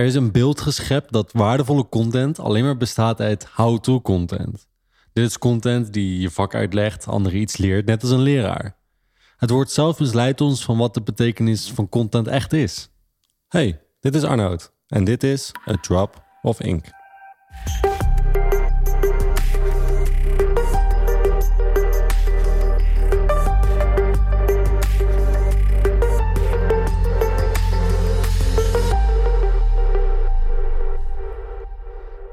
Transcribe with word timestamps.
Er 0.00 0.06
is 0.06 0.14
een 0.14 0.32
beeld 0.32 0.60
geschept 0.60 1.12
dat 1.12 1.32
waardevolle 1.32 1.88
content 1.88 2.38
alleen 2.38 2.64
maar 2.64 2.76
bestaat 2.76 3.20
uit 3.20 3.46
how-to 3.54 4.00
content. 4.00 4.66
Dit 5.12 5.26
is 5.26 5.38
content 5.38 5.92
die 5.92 6.20
je 6.20 6.30
vak 6.30 6.54
uitlegt, 6.54 7.06
anderen 7.06 7.38
iets 7.38 7.56
leert, 7.56 7.86
net 7.86 8.02
als 8.02 8.10
een 8.10 8.20
leraar. 8.20 8.76
Het 9.36 9.50
woord 9.50 9.70
zelf 9.70 9.98
misleidt 9.98 10.40
ons 10.40 10.64
van 10.64 10.78
wat 10.78 10.94
de 10.94 11.02
betekenis 11.02 11.70
van 11.70 11.88
content 11.88 12.28
echt 12.28 12.52
is. 12.52 12.90
Hey, 13.48 13.80
dit 14.00 14.14
is 14.14 14.22
Arnoud 14.22 14.72
en 14.86 15.04
dit 15.04 15.22
is 15.22 15.52
A 15.68 15.76
Drop 15.80 16.24
of 16.42 16.60
Ink. 16.60 16.84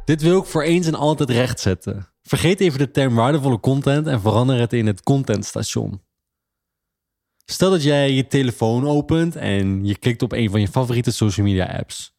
Dit 0.08 0.22
wil 0.22 0.40
ik 0.40 0.46
voor 0.46 0.62
eens 0.62 0.88
en 0.88 0.96
altijd 0.96 1.30
rechtzetten. 1.30 2.08
Vergeet 2.22 2.60
even 2.60 2.80
de 2.80 2.92
term 2.92 3.16
waardevolle 3.16 3.60
content 3.60 4.08
en 4.08 4.22
verander 4.22 4.60
het 4.60 4.74
in 4.74 4.88
het 4.88 5.04
contentstation. 5.04 6.02
Stel 7.46 7.70
dat 7.70 7.84
jij 7.84 8.12
je 8.12 8.28
telefoon 8.28 8.88
opent 8.88 9.36
en 9.36 9.86
je 9.86 9.98
klikt 9.98 10.22
op 10.22 10.32
een 10.32 10.50
van 10.50 10.62
je 10.62 10.68
favoriete 10.68 11.12
social 11.12 11.46
media 11.46 11.66
apps. 11.66 12.16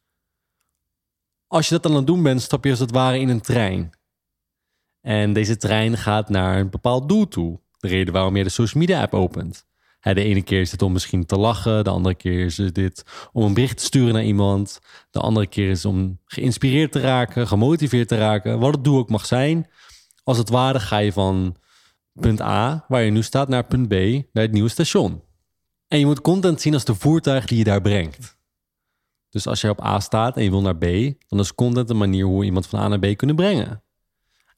Als 1.47 1.69
je 1.69 1.75
dat 1.75 1.87
aan 1.91 1.97
het 1.97 2.07
doen 2.07 2.23
bent, 2.23 2.43
stap 2.43 2.65
je 2.65 2.71
als 2.71 2.79
het 2.79 2.91
ware 2.91 3.19
in 3.19 3.29
een 3.29 3.41
trein. 3.41 3.91
En 5.01 5.33
deze 5.33 5.57
trein 5.57 5.97
gaat 5.97 6.29
naar 6.29 6.59
een 6.59 6.71
bepaald 6.71 7.09
doel 7.09 7.29
toe. 7.29 7.61
De 7.79 7.89
reden 7.89 8.13
waarom 8.13 8.37
je 8.37 8.45
de 8.45 8.51
social 8.51 8.81
media 8.83 9.03
app 9.03 9.15
opent. 9.15 9.67
De 10.15 10.23
ene 10.23 10.43
keer 10.43 10.61
is 10.61 10.71
het 10.71 10.83
om 10.83 10.93
misschien 10.93 11.27
te 11.27 11.37
lachen, 11.39 11.85
de 11.85 11.91
andere 11.91 12.15
keer 12.15 12.45
is 12.45 12.57
het 12.57 12.75
dit 12.75 13.05
om 13.33 13.45
een 13.45 13.55
bericht 13.55 13.77
te 13.77 13.85
sturen 13.85 14.15
naar 14.15 14.25
iemand, 14.25 14.81
de 15.11 15.21
andere 15.21 15.47
keer 15.47 15.71
is 15.71 15.85
om 15.85 16.19
geïnspireerd 16.25 16.93
te 16.93 17.01
raken, 17.01 17.49
gemotiveerd 17.49 18.09
te 18.09 18.17
raken, 18.17 18.59
wat 18.59 18.75
het 18.75 18.85
doel 18.85 18.99
ook 18.99 19.11
mag 19.11 19.27
zijn. 19.27 19.69
Als 20.25 20.39
het 20.39 20.49
ware 20.49 20.81
ga 20.81 20.99
je 20.99 21.13
van 21.13 21.57
punt 22.13 22.41
A, 22.41 22.85
waar 22.89 23.03
je 23.03 23.11
nu 23.11 23.23
staat, 23.23 23.49
naar 23.49 23.65
punt 23.65 23.89
B, 23.89 23.93
naar 24.33 24.45
het 24.45 24.53
nieuwe 24.53 24.69
station. 24.69 25.23
En 25.89 25.99
je 25.99 26.07
moet 26.07 26.21
content 26.21 26.61
zien 26.61 26.75
als 26.75 26.85
de 26.85 26.95
voertuig 26.95 27.47
die 27.47 27.59
je 27.59 27.65
daar 27.65 27.81
brengt. 27.81 28.37
Dus 29.31 29.47
als 29.47 29.61
je 29.61 29.71
op 29.71 29.85
A 29.85 30.01
staat 30.01 30.37
en 30.37 30.43
je 30.43 30.51
wil 30.51 30.63
naar 30.63 30.77
B, 30.77 30.85
dan 31.29 31.39
is 31.39 31.55
content 31.55 31.91
een 31.91 31.97
manier 31.97 32.25
hoe 32.25 32.45
iemand 32.45 32.67
van 32.67 32.81
A 32.81 32.89
naar 32.89 32.99
B 32.99 33.17
kunnen 33.17 33.37
brengen. 33.37 33.83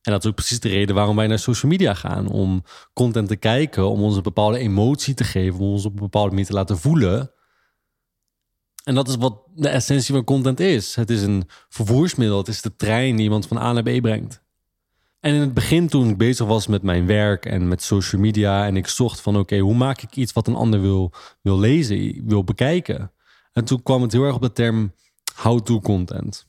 En 0.03 0.13
dat 0.13 0.25
is 0.25 0.31
ook 0.31 0.37
precies 0.37 0.61
de 0.61 0.69
reden 0.69 0.95
waarom 0.95 1.17
wij 1.17 1.27
naar 1.27 1.39
social 1.39 1.71
media 1.71 1.95
gaan. 1.95 2.29
Om 2.29 2.65
content 2.93 3.29
te 3.29 3.37
kijken, 3.37 3.89
om 3.89 4.03
ons 4.03 4.17
een 4.17 4.23
bepaalde 4.23 4.59
emotie 4.59 5.15
te 5.15 5.25
geven, 5.25 5.61
om 5.61 5.73
ons 5.73 5.85
op 5.85 5.93
een 5.93 5.99
bepaalde 5.99 6.31
manier 6.31 6.47
te 6.47 6.53
laten 6.53 6.79
voelen. 6.79 7.31
En 8.85 8.95
dat 8.95 9.09
is 9.09 9.17
wat 9.17 9.43
de 9.55 9.69
essentie 9.69 10.15
van 10.15 10.25
content 10.25 10.61
is. 10.61 10.95
Het 10.95 11.11
is 11.11 11.23
een 11.23 11.49
vervoersmiddel, 11.69 12.39
het 12.39 12.49
is 12.49 12.63
de 12.63 12.77
trein 12.77 13.17
die 13.17 13.25
iemand 13.25 13.47
van 13.47 13.59
A 13.59 13.73
naar 13.73 13.83
B 13.83 14.01
brengt. 14.01 14.43
En 15.21 15.35
in 15.35 15.41
het 15.41 15.55
begin, 15.55 15.89
toen 15.89 16.09
ik 16.09 16.17
bezig 16.17 16.47
was 16.47 16.67
met 16.67 16.83
mijn 16.83 17.07
werk 17.07 17.47
en 17.47 17.69
met 17.69 17.83
social 17.83 18.21
media, 18.21 18.67
en 18.67 18.77
ik 18.77 18.87
zocht 18.87 19.21
van: 19.21 19.37
oké, 19.37 19.59
hoe 19.59 19.75
maak 19.75 20.03
ik 20.03 20.17
iets 20.17 20.33
wat 20.33 20.47
een 20.47 20.55
ander 20.55 20.81
wil, 20.81 21.13
wil 21.43 21.59
lezen, 21.59 22.27
wil 22.27 22.45
bekijken? 22.45 23.13
En 23.53 23.65
toen 23.65 23.83
kwam 23.83 24.03
het 24.03 24.13
heel 24.13 24.25
erg 24.25 24.35
op 24.35 24.43
de 24.43 24.53
term 24.53 24.95
how-to 25.35 25.81
content. 25.81 26.47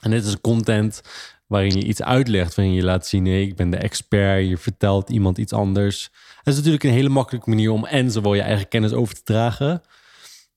En 0.00 0.10
dit 0.10 0.24
is 0.24 0.40
content 0.40 1.02
waarin 1.48 1.74
je 1.74 1.84
iets 1.84 2.02
uitlegt, 2.02 2.54
waarin 2.54 2.74
je 2.74 2.82
laat 2.82 3.06
zien: 3.06 3.22
nee, 3.22 3.46
ik 3.46 3.56
ben 3.56 3.70
de 3.70 3.76
expert, 3.76 4.48
je 4.48 4.56
vertelt 4.56 5.10
iemand 5.10 5.38
iets 5.38 5.52
anders. 5.52 6.10
Het 6.36 6.46
is 6.46 6.56
natuurlijk 6.56 6.84
een 6.84 6.90
hele 6.90 7.08
makkelijke 7.08 7.50
manier 7.50 7.70
om 7.70 7.86
en 7.86 8.10
zowel 8.10 8.34
je 8.34 8.42
eigen 8.42 8.68
kennis 8.68 8.92
over 8.92 9.14
te 9.14 9.22
dragen 9.22 9.82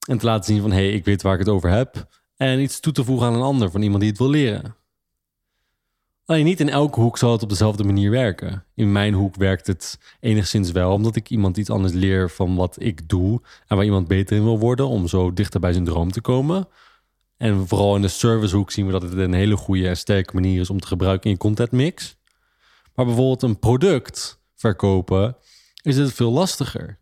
en 0.08 0.18
te 0.18 0.26
laten 0.26 0.54
zien 0.54 0.62
van: 0.62 0.72
hé, 0.72 0.78
hey, 0.78 0.92
ik 0.92 1.06
weet 1.06 1.22
waar 1.22 1.34
ik 1.34 1.40
het 1.40 1.50
over 1.50 1.70
heb. 1.70 2.08
En 2.36 2.60
iets 2.60 2.80
toe 2.80 2.94
te 2.94 3.04
voegen 3.04 3.28
aan 3.28 3.34
een 3.34 3.42
ander, 3.42 3.72
van 3.72 3.82
iemand 3.82 4.02
die 4.02 4.10
het 4.10 4.20
wil 4.20 4.30
leren. 4.30 4.76
Alleen 6.26 6.46
niet 6.46 6.60
in 6.60 6.70
elke 6.70 7.00
hoek 7.00 7.18
zal 7.18 7.32
het 7.32 7.44
op 7.44 7.50
dezelfde 7.50 7.84
manier 7.84 8.12
werken. 8.12 8.66
In 8.76 8.92
mijn 8.92 9.14
hoek 9.14 9.36
werkt 9.36 9.68
het 9.68 10.00
enigszins 10.20 10.72
wel, 10.72 10.94
omdat 10.94 11.16
ik 11.16 11.30
iemand 11.30 11.58
iets 11.58 11.70
anders 11.70 11.94
leer 11.94 12.30
van 12.30 12.56
wat 12.56 12.76
ik 12.80 13.10
doe 13.10 13.42
en 13.68 13.76
waar 13.76 13.86
iemand 13.86 14.08
beter 14.08 14.38
in 14.38 14.44
wil 14.44 14.60
worden 14.60 14.88
om 14.88 15.08
zo 15.08 15.34
dichter 15.34 15.60
bij 15.60 15.74
zijn 15.74 15.86
droom 15.86 16.12
te 16.12 16.22
komen. 16.22 16.68
En 17.42 17.68
vooral 17.68 17.96
in 17.96 18.02
de 18.02 18.08
servicehoek 18.08 18.72
zien 18.72 18.86
we 18.86 18.92
dat 18.92 19.02
het 19.02 19.18
een 19.18 19.34
hele 19.34 19.58
goede 19.58 19.88
en 19.88 19.98
sterke 19.98 20.34
manier 20.34 20.60
is 20.60 20.70
om 20.70 20.80
te 20.80 20.88
gebruiken 20.88 21.24
in 21.24 21.32
je 21.32 21.38
content 21.38 21.72
mix. 21.72 22.18
Maar 22.96 23.06
bijvoorbeeld 23.06 23.42
een 23.42 23.60
product 23.60 24.42
verkopen 24.56 25.38
is 25.82 25.98
het 25.98 26.14
veel 26.14 26.32
lastiger. 26.32 27.00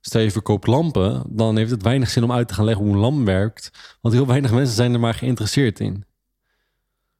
Stel 0.00 0.20
je 0.20 0.30
verkoopt 0.30 0.66
lampen, 0.66 1.22
dan 1.28 1.56
heeft 1.56 1.70
het 1.70 1.82
weinig 1.82 2.10
zin 2.10 2.24
om 2.24 2.32
uit 2.32 2.48
te 2.48 2.54
gaan 2.54 2.64
leggen 2.64 2.84
hoe 2.84 2.94
een 2.94 3.00
lamp 3.00 3.26
werkt, 3.26 3.96
want 4.00 4.14
heel 4.14 4.26
weinig 4.26 4.52
mensen 4.52 4.74
zijn 4.74 4.92
er 4.92 5.00
maar 5.00 5.14
geïnteresseerd 5.14 5.80
in. 5.80 6.04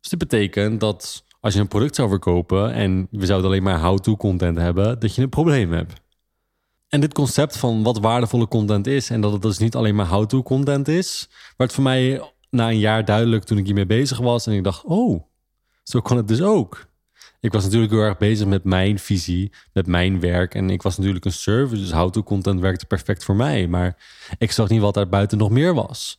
Dus 0.00 0.10
dit 0.10 0.19
betekent 0.19 0.81
dat 0.81 1.25
als 1.41 1.54
je 1.54 1.60
een 1.60 1.69
product 1.69 1.94
zou 1.94 2.09
verkopen 2.09 2.72
en 2.72 3.09
we 3.10 3.27
zouden 3.27 3.50
alleen 3.50 3.62
maar 3.62 3.81
how-to 3.81 4.16
content 4.16 4.56
hebben, 4.59 4.98
dat 4.98 5.15
je 5.15 5.22
een 5.22 5.28
probleem 5.28 5.72
hebt. 5.72 6.00
En 6.88 7.00
dit 7.00 7.15
concept 7.15 7.56
van 7.56 7.83
wat 7.83 7.98
waardevolle 7.98 8.48
content 8.48 8.87
is 8.87 9.10
en 9.10 9.21
dat 9.21 9.33
het 9.33 9.43
dus 9.43 9.59
niet 9.59 9.75
alleen 9.75 9.94
maar 9.94 10.06
how-to 10.06 10.43
content 10.43 10.88
is, 10.88 11.28
werd 11.56 11.72
voor 11.72 11.83
mij 11.83 12.34
na 12.50 12.68
een 12.68 12.78
jaar 12.78 13.04
duidelijk 13.04 13.44
toen 13.44 13.58
ik 13.58 13.64
hiermee 13.64 13.86
bezig 13.86 14.18
was. 14.18 14.46
En 14.46 14.52
ik 14.52 14.64
dacht, 14.64 14.84
oh, 14.84 15.22
zo 15.82 16.00
kan 16.00 16.16
het 16.16 16.28
dus 16.28 16.42
ook. 16.42 16.86
Ik 17.40 17.52
was 17.52 17.64
natuurlijk 17.64 17.92
heel 17.92 18.00
erg 18.00 18.16
bezig 18.16 18.46
met 18.46 18.64
mijn 18.64 18.98
visie, 18.98 19.52
met 19.72 19.86
mijn 19.86 20.20
werk. 20.20 20.54
En 20.54 20.70
ik 20.70 20.82
was 20.82 20.96
natuurlijk 20.96 21.24
een 21.24 21.32
service, 21.32 21.82
dus 21.82 21.92
how-to 21.92 22.22
content 22.22 22.60
werkte 22.60 22.86
perfect 22.86 23.24
voor 23.24 23.36
mij. 23.36 23.66
Maar 23.66 23.96
ik 24.38 24.52
zag 24.52 24.68
niet 24.68 24.80
wat 24.80 24.94
daar 24.94 25.08
buiten 25.08 25.38
nog 25.38 25.50
meer 25.50 25.74
was. 25.74 26.18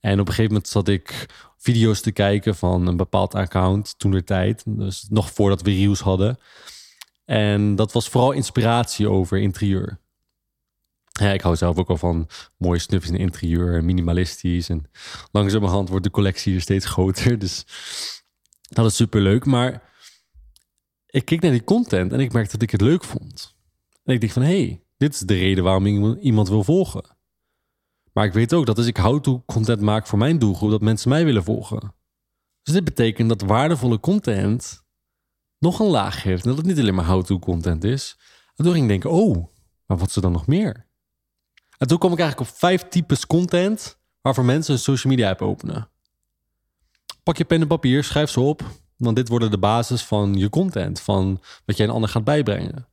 En 0.00 0.12
op 0.12 0.18
een 0.18 0.34
gegeven 0.34 0.52
moment 0.52 0.68
zat 0.68 0.88
ik 0.88 1.26
video's 1.56 2.00
te 2.00 2.12
kijken 2.12 2.56
van 2.56 2.86
een 2.86 2.96
bepaald 2.96 3.34
account 3.34 3.98
toen 3.98 4.10
de 4.10 4.24
tijd. 4.24 4.62
Dus 4.66 5.06
nog 5.08 5.30
voordat 5.30 5.62
we 5.62 5.70
reels 5.70 6.00
hadden. 6.00 6.38
En 7.24 7.76
dat 7.76 7.92
was 7.92 8.08
vooral 8.08 8.32
inspiratie 8.32 9.08
over 9.08 9.38
interieur. 9.38 9.98
Ja, 11.20 11.32
ik 11.32 11.40
hou 11.40 11.56
zelf 11.56 11.78
ook 11.78 11.88
al 11.88 11.96
van 11.96 12.28
mooie 12.56 12.78
snufjes 12.78 13.12
in 13.12 13.18
interieur, 13.18 13.84
minimalistisch. 13.84 14.68
En 14.68 14.90
langzamerhand 15.32 15.88
wordt 15.88 16.04
de 16.04 16.10
collectie 16.10 16.54
er 16.54 16.60
steeds 16.60 16.86
groter. 16.94 17.38
Dus 17.38 17.64
dat 18.68 18.86
is 18.86 18.96
super 18.96 19.20
leuk. 19.20 19.44
Maar 19.44 19.82
ik 21.06 21.24
keek 21.24 21.40
naar 21.40 21.50
die 21.50 21.64
content 21.64 22.12
en 22.12 22.20
ik 22.20 22.32
merkte 22.32 22.52
dat 22.52 22.62
ik 22.62 22.70
het 22.70 22.80
leuk 22.80 23.04
vond. 23.04 23.54
En 24.04 24.14
ik 24.14 24.20
dacht 24.20 24.32
van, 24.32 24.42
hé, 24.42 24.64
hey, 24.64 24.82
dit 24.96 25.14
is 25.14 25.20
de 25.20 25.34
reden 25.34 25.64
waarom 25.64 25.86
iemand 26.16 26.48
wil 26.48 26.64
volgen. 26.64 27.04
Maar 28.12 28.24
ik 28.24 28.32
weet 28.32 28.54
ook 28.54 28.66
dat 28.66 28.78
als 28.78 28.86
ik 28.86 28.96
how-to 28.96 29.42
content 29.46 29.80
maak 29.80 30.06
voor 30.06 30.18
mijn 30.18 30.38
doelgroep, 30.38 30.70
dat 30.70 30.80
mensen 30.80 31.08
mij 31.08 31.24
willen 31.24 31.44
volgen. 31.44 31.94
Dus 32.62 32.74
dit 32.74 32.84
betekent 32.84 33.28
dat 33.28 33.40
waardevolle 33.40 34.00
content 34.00 34.84
nog 35.58 35.80
een 35.80 35.86
laag 35.86 36.22
heeft. 36.22 36.42
En 36.42 36.48
dat 36.48 36.58
het 36.58 36.66
niet 36.66 36.78
alleen 36.78 36.94
maar 36.94 37.06
how-to 37.06 37.38
content 37.38 37.84
is. 37.84 38.16
En 38.54 38.64
toen 38.64 38.72
ging 38.72 38.84
ik 38.84 38.90
denken, 38.90 39.10
oh, 39.10 39.46
maar 39.86 39.98
wat 39.98 40.14
er 40.14 40.22
dan 40.22 40.32
nog 40.32 40.46
meer? 40.46 40.88
En 41.80 41.86
toen 41.86 41.98
kwam 41.98 42.12
ik 42.12 42.18
eigenlijk 42.18 42.50
op 42.50 42.56
vijf 42.56 42.88
types 42.88 43.26
content 43.26 43.98
waarvoor 44.20 44.44
mensen 44.44 44.74
een 44.74 44.80
social 44.80 45.12
media 45.12 45.30
app 45.30 45.42
openen. 45.42 45.88
Pak 47.22 47.36
je 47.36 47.44
pen 47.44 47.60
en 47.60 47.66
papier, 47.66 48.04
schrijf 48.04 48.30
ze 48.30 48.40
op. 48.40 48.62
Want 48.96 49.16
dit 49.16 49.28
worden 49.28 49.50
de 49.50 49.58
basis 49.58 50.02
van 50.02 50.34
je 50.34 50.48
content, 50.48 51.00
van 51.00 51.40
wat 51.64 51.76
jij 51.76 51.86
een 51.86 51.92
ander 51.92 52.10
gaat 52.10 52.24
bijbrengen. 52.24 52.88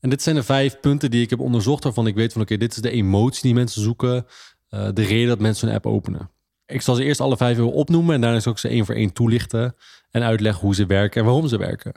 En 0.00 0.10
dit 0.10 0.22
zijn 0.22 0.36
de 0.36 0.42
vijf 0.42 0.80
punten 0.80 1.10
die 1.10 1.22
ik 1.22 1.30
heb 1.30 1.40
onderzocht 1.40 1.84
waarvan 1.84 2.06
ik 2.06 2.14
weet 2.14 2.32
van 2.32 2.42
oké, 2.42 2.56
dit 2.56 2.72
is 2.72 2.82
de 2.82 2.90
emotie 2.90 3.42
die 3.42 3.54
mensen 3.54 3.82
zoeken, 3.82 4.26
uh, 4.70 4.88
de 4.92 5.02
reden 5.02 5.28
dat 5.28 5.38
mensen 5.38 5.68
een 5.68 5.74
app 5.74 5.86
openen. 5.86 6.30
Ik 6.66 6.82
zal 6.82 6.94
ze 6.94 7.04
eerst 7.04 7.20
alle 7.20 7.36
vijf 7.36 7.58
even 7.58 7.72
opnoemen 7.72 8.14
en 8.14 8.20
daarna 8.20 8.40
zal 8.40 8.52
ik 8.52 8.58
ze 8.58 8.68
één 8.68 8.86
voor 8.86 8.94
één 8.94 9.12
toelichten 9.12 9.76
en 10.10 10.22
uitleggen 10.22 10.60
hoe 10.60 10.74
ze 10.74 10.86
werken 10.86 11.20
en 11.20 11.26
waarom 11.26 11.48
ze 11.48 11.58
werken. 11.58 11.92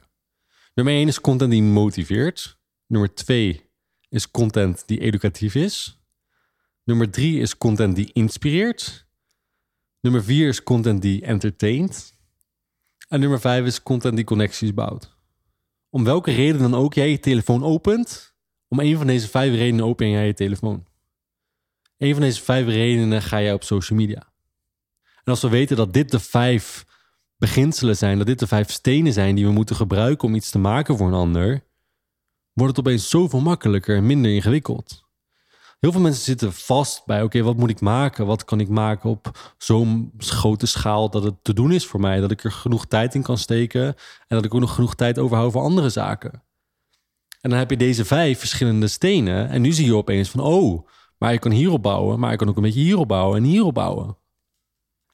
Nummer 0.73 0.93
één 0.93 1.07
is 1.07 1.21
content 1.21 1.51
die 1.51 1.63
motiveert. 1.63 2.57
Nummer 2.87 3.13
twee 3.13 3.66
is 4.09 4.31
content 4.31 4.83
die 4.85 4.99
educatief 4.99 5.55
is. 5.55 5.99
Nummer 6.83 7.09
drie 7.09 7.39
is 7.39 7.57
content 7.57 7.95
die 7.95 8.09
inspireert. 8.13 9.05
Nummer 10.01 10.23
vier 10.23 10.47
is 10.47 10.63
content 10.63 11.01
die 11.01 11.21
entertaint. 11.21 12.15
En 13.07 13.19
nummer 13.19 13.39
vijf 13.39 13.65
is 13.65 13.83
content 13.83 14.15
die 14.15 14.25
connecties 14.25 14.73
bouwt. 14.73 15.15
Om 15.89 16.03
welke 16.03 16.31
reden 16.31 16.61
dan 16.61 16.75
ook 16.75 16.93
jij 16.93 17.09
je 17.09 17.19
telefoon 17.19 17.63
opent, 17.63 18.35
om 18.67 18.79
een 18.79 18.97
van 18.97 19.07
deze 19.07 19.27
vijf 19.27 19.53
redenen 19.53 19.85
open 19.85 20.09
jij 20.09 20.27
je 20.27 20.33
telefoon. 20.33 20.85
Een 21.97 22.13
van 22.13 22.21
deze 22.21 22.43
vijf 22.43 22.65
redenen 22.65 23.21
ga 23.21 23.41
jij 23.41 23.53
op 23.53 23.63
social 23.63 23.99
media. 23.99 24.31
En 25.03 25.33
als 25.33 25.41
we 25.41 25.49
weten 25.49 25.75
dat 25.75 25.93
dit 25.93 26.11
de 26.11 26.19
vijf 26.19 26.85
beginselen 27.37 27.97
zijn, 27.97 28.17
dat 28.17 28.27
dit 28.27 28.39
de 28.39 28.47
vijf 28.47 28.71
stenen 28.71 29.13
zijn 29.13 29.35
die 29.35 29.45
we 29.45 29.51
moeten 29.51 29.75
gebruiken 29.75 30.27
om 30.27 30.35
iets 30.35 30.49
te 30.49 30.59
maken 30.59 30.97
voor 30.97 31.07
een 31.07 31.13
ander, 31.13 31.63
wordt 32.57 32.77
het 32.77 32.85
opeens 32.85 33.09
zoveel 33.09 33.39
makkelijker 33.39 33.95
en 33.95 34.05
minder 34.05 34.31
ingewikkeld. 34.31 35.05
Heel 35.79 35.91
veel 35.91 36.01
mensen 36.01 36.23
zitten 36.23 36.53
vast 36.53 37.05
bij: 37.05 37.23
oké, 37.23 37.41
wat 37.41 37.57
moet 37.57 37.69
ik 37.69 37.81
maken? 37.81 38.25
Wat 38.25 38.45
kan 38.45 38.59
ik 38.59 38.69
maken 38.69 39.09
op 39.09 39.53
zo'n 39.57 40.13
grote 40.17 40.65
schaal 40.65 41.09
dat 41.09 41.23
het 41.23 41.35
te 41.41 41.53
doen 41.53 41.71
is 41.71 41.85
voor 41.85 41.99
mij? 41.99 42.19
Dat 42.19 42.31
ik 42.31 42.43
er 42.43 42.51
genoeg 42.51 42.85
tijd 42.85 43.15
in 43.15 43.21
kan 43.21 43.37
steken 43.37 43.85
en 43.85 43.95
dat 44.27 44.45
ik 44.45 44.53
ook 44.53 44.59
nog 44.59 44.75
genoeg 44.75 44.95
tijd 44.95 45.19
overhoud 45.19 45.51
voor 45.51 45.61
andere 45.61 45.89
zaken. 45.89 46.43
En 47.41 47.49
dan 47.49 47.59
heb 47.59 47.69
je 47.69 47.77
deze 47.77 48.05
vijf 48.05 48.39
verschillende 48.39 48.87
stenen. 48.87 49.49
En 49.49 49.61
nu 49.61 49.71
zie 49.71 49.85
je 49.85 49.95
opeens 49.95 50.29
van: 50.29 50.39
oh, 50.39 50.87
maar 51.17 51.33
ik 51.33 51.39
kan 51.39 51.51
hierop 51.51 51.83
bouwen, 51.83 52.19
maar 52.19 52.31
ik 52.31 52.37
kan 52.37 52.49
ook 52.49 52.55
een 52.55 52.63
beetje 52.63 52.79
hierop 52.79 53.07
bouwen 53.07 53.37
en 53.37 53.43
hierop 53.43 53.73
bouwen. 53.73 54.17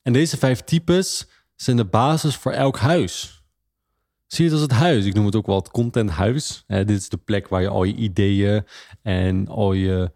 En 0.01 0.13
deze 0.13 0.37
vijf 0.37 0.61
types 0.61 1.27
zijn 1.55 1.77
de 1.77 1.85
basis 1.85 2.35
voor 2.35 2.51
elk 2.51 2.77
huis. 2.77 3.42
Zie 4.33 4.45
het 4.45 4.53
als 4.53 4.61
het 4.61 4.71
huis. 4.71 5.05
Ik 5.05 5.13
noem 5.13 5.25
het 5.25 5.35
ook 5.35 5.45
wel 5.45 5.55
het 5.55 5.71
contenthuis. 5.71 6.63
dit 6.67 6.89
is 6.89 7.09
de 7.09 7.17
plek 7.17 7.47
waar 7.47 7.61
je 7.61 7.67
al 7.67 7.83
je 7.83 7.95
ideeën 7.95 8.65
en 9.01 9.47
al 9.47 9.73
je 9.73 10.11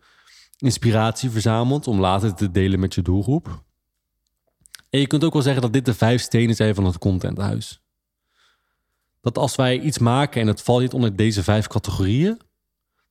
inspiratie 0.58 1.30
verzamelt 1.30 1.88
om 1.88 2.00
later 2.00 2.34
te 2.34 2.52
delen 2.52 2.80
met 2.80 2.94
je 2.94 3.02
doelgroep. 3.02 3.64
En 4.90 5.00
je 5.00 5.08
kunt 5.08 5.24
ook 5.24 5.34
wel 5.34 5.42
zeggen 5.42 5.62
dat 5.62 5.74
dit 5.74 5.86
de 5.86 5.94
vijf 5.94 6.22
stenen 6.22 6.56
zijn 6.56 6.76
van 6.76 6.86
het 6.86 6.98
contenthuis. 6.98 7.82
Dat 9.22 9.38
als 9.38 9.56
wij 9.56 9.80
iets 9.80 9.98
maken 9.98 10.42
en 10.42 10.48
het 10.48 10.62
valt 10.62 10.82
niet 10.82 10.94
onder 10.94 11.16
deze 11.16 11.44
vijf 11.44 11.68
categorieën, 11.68 12.42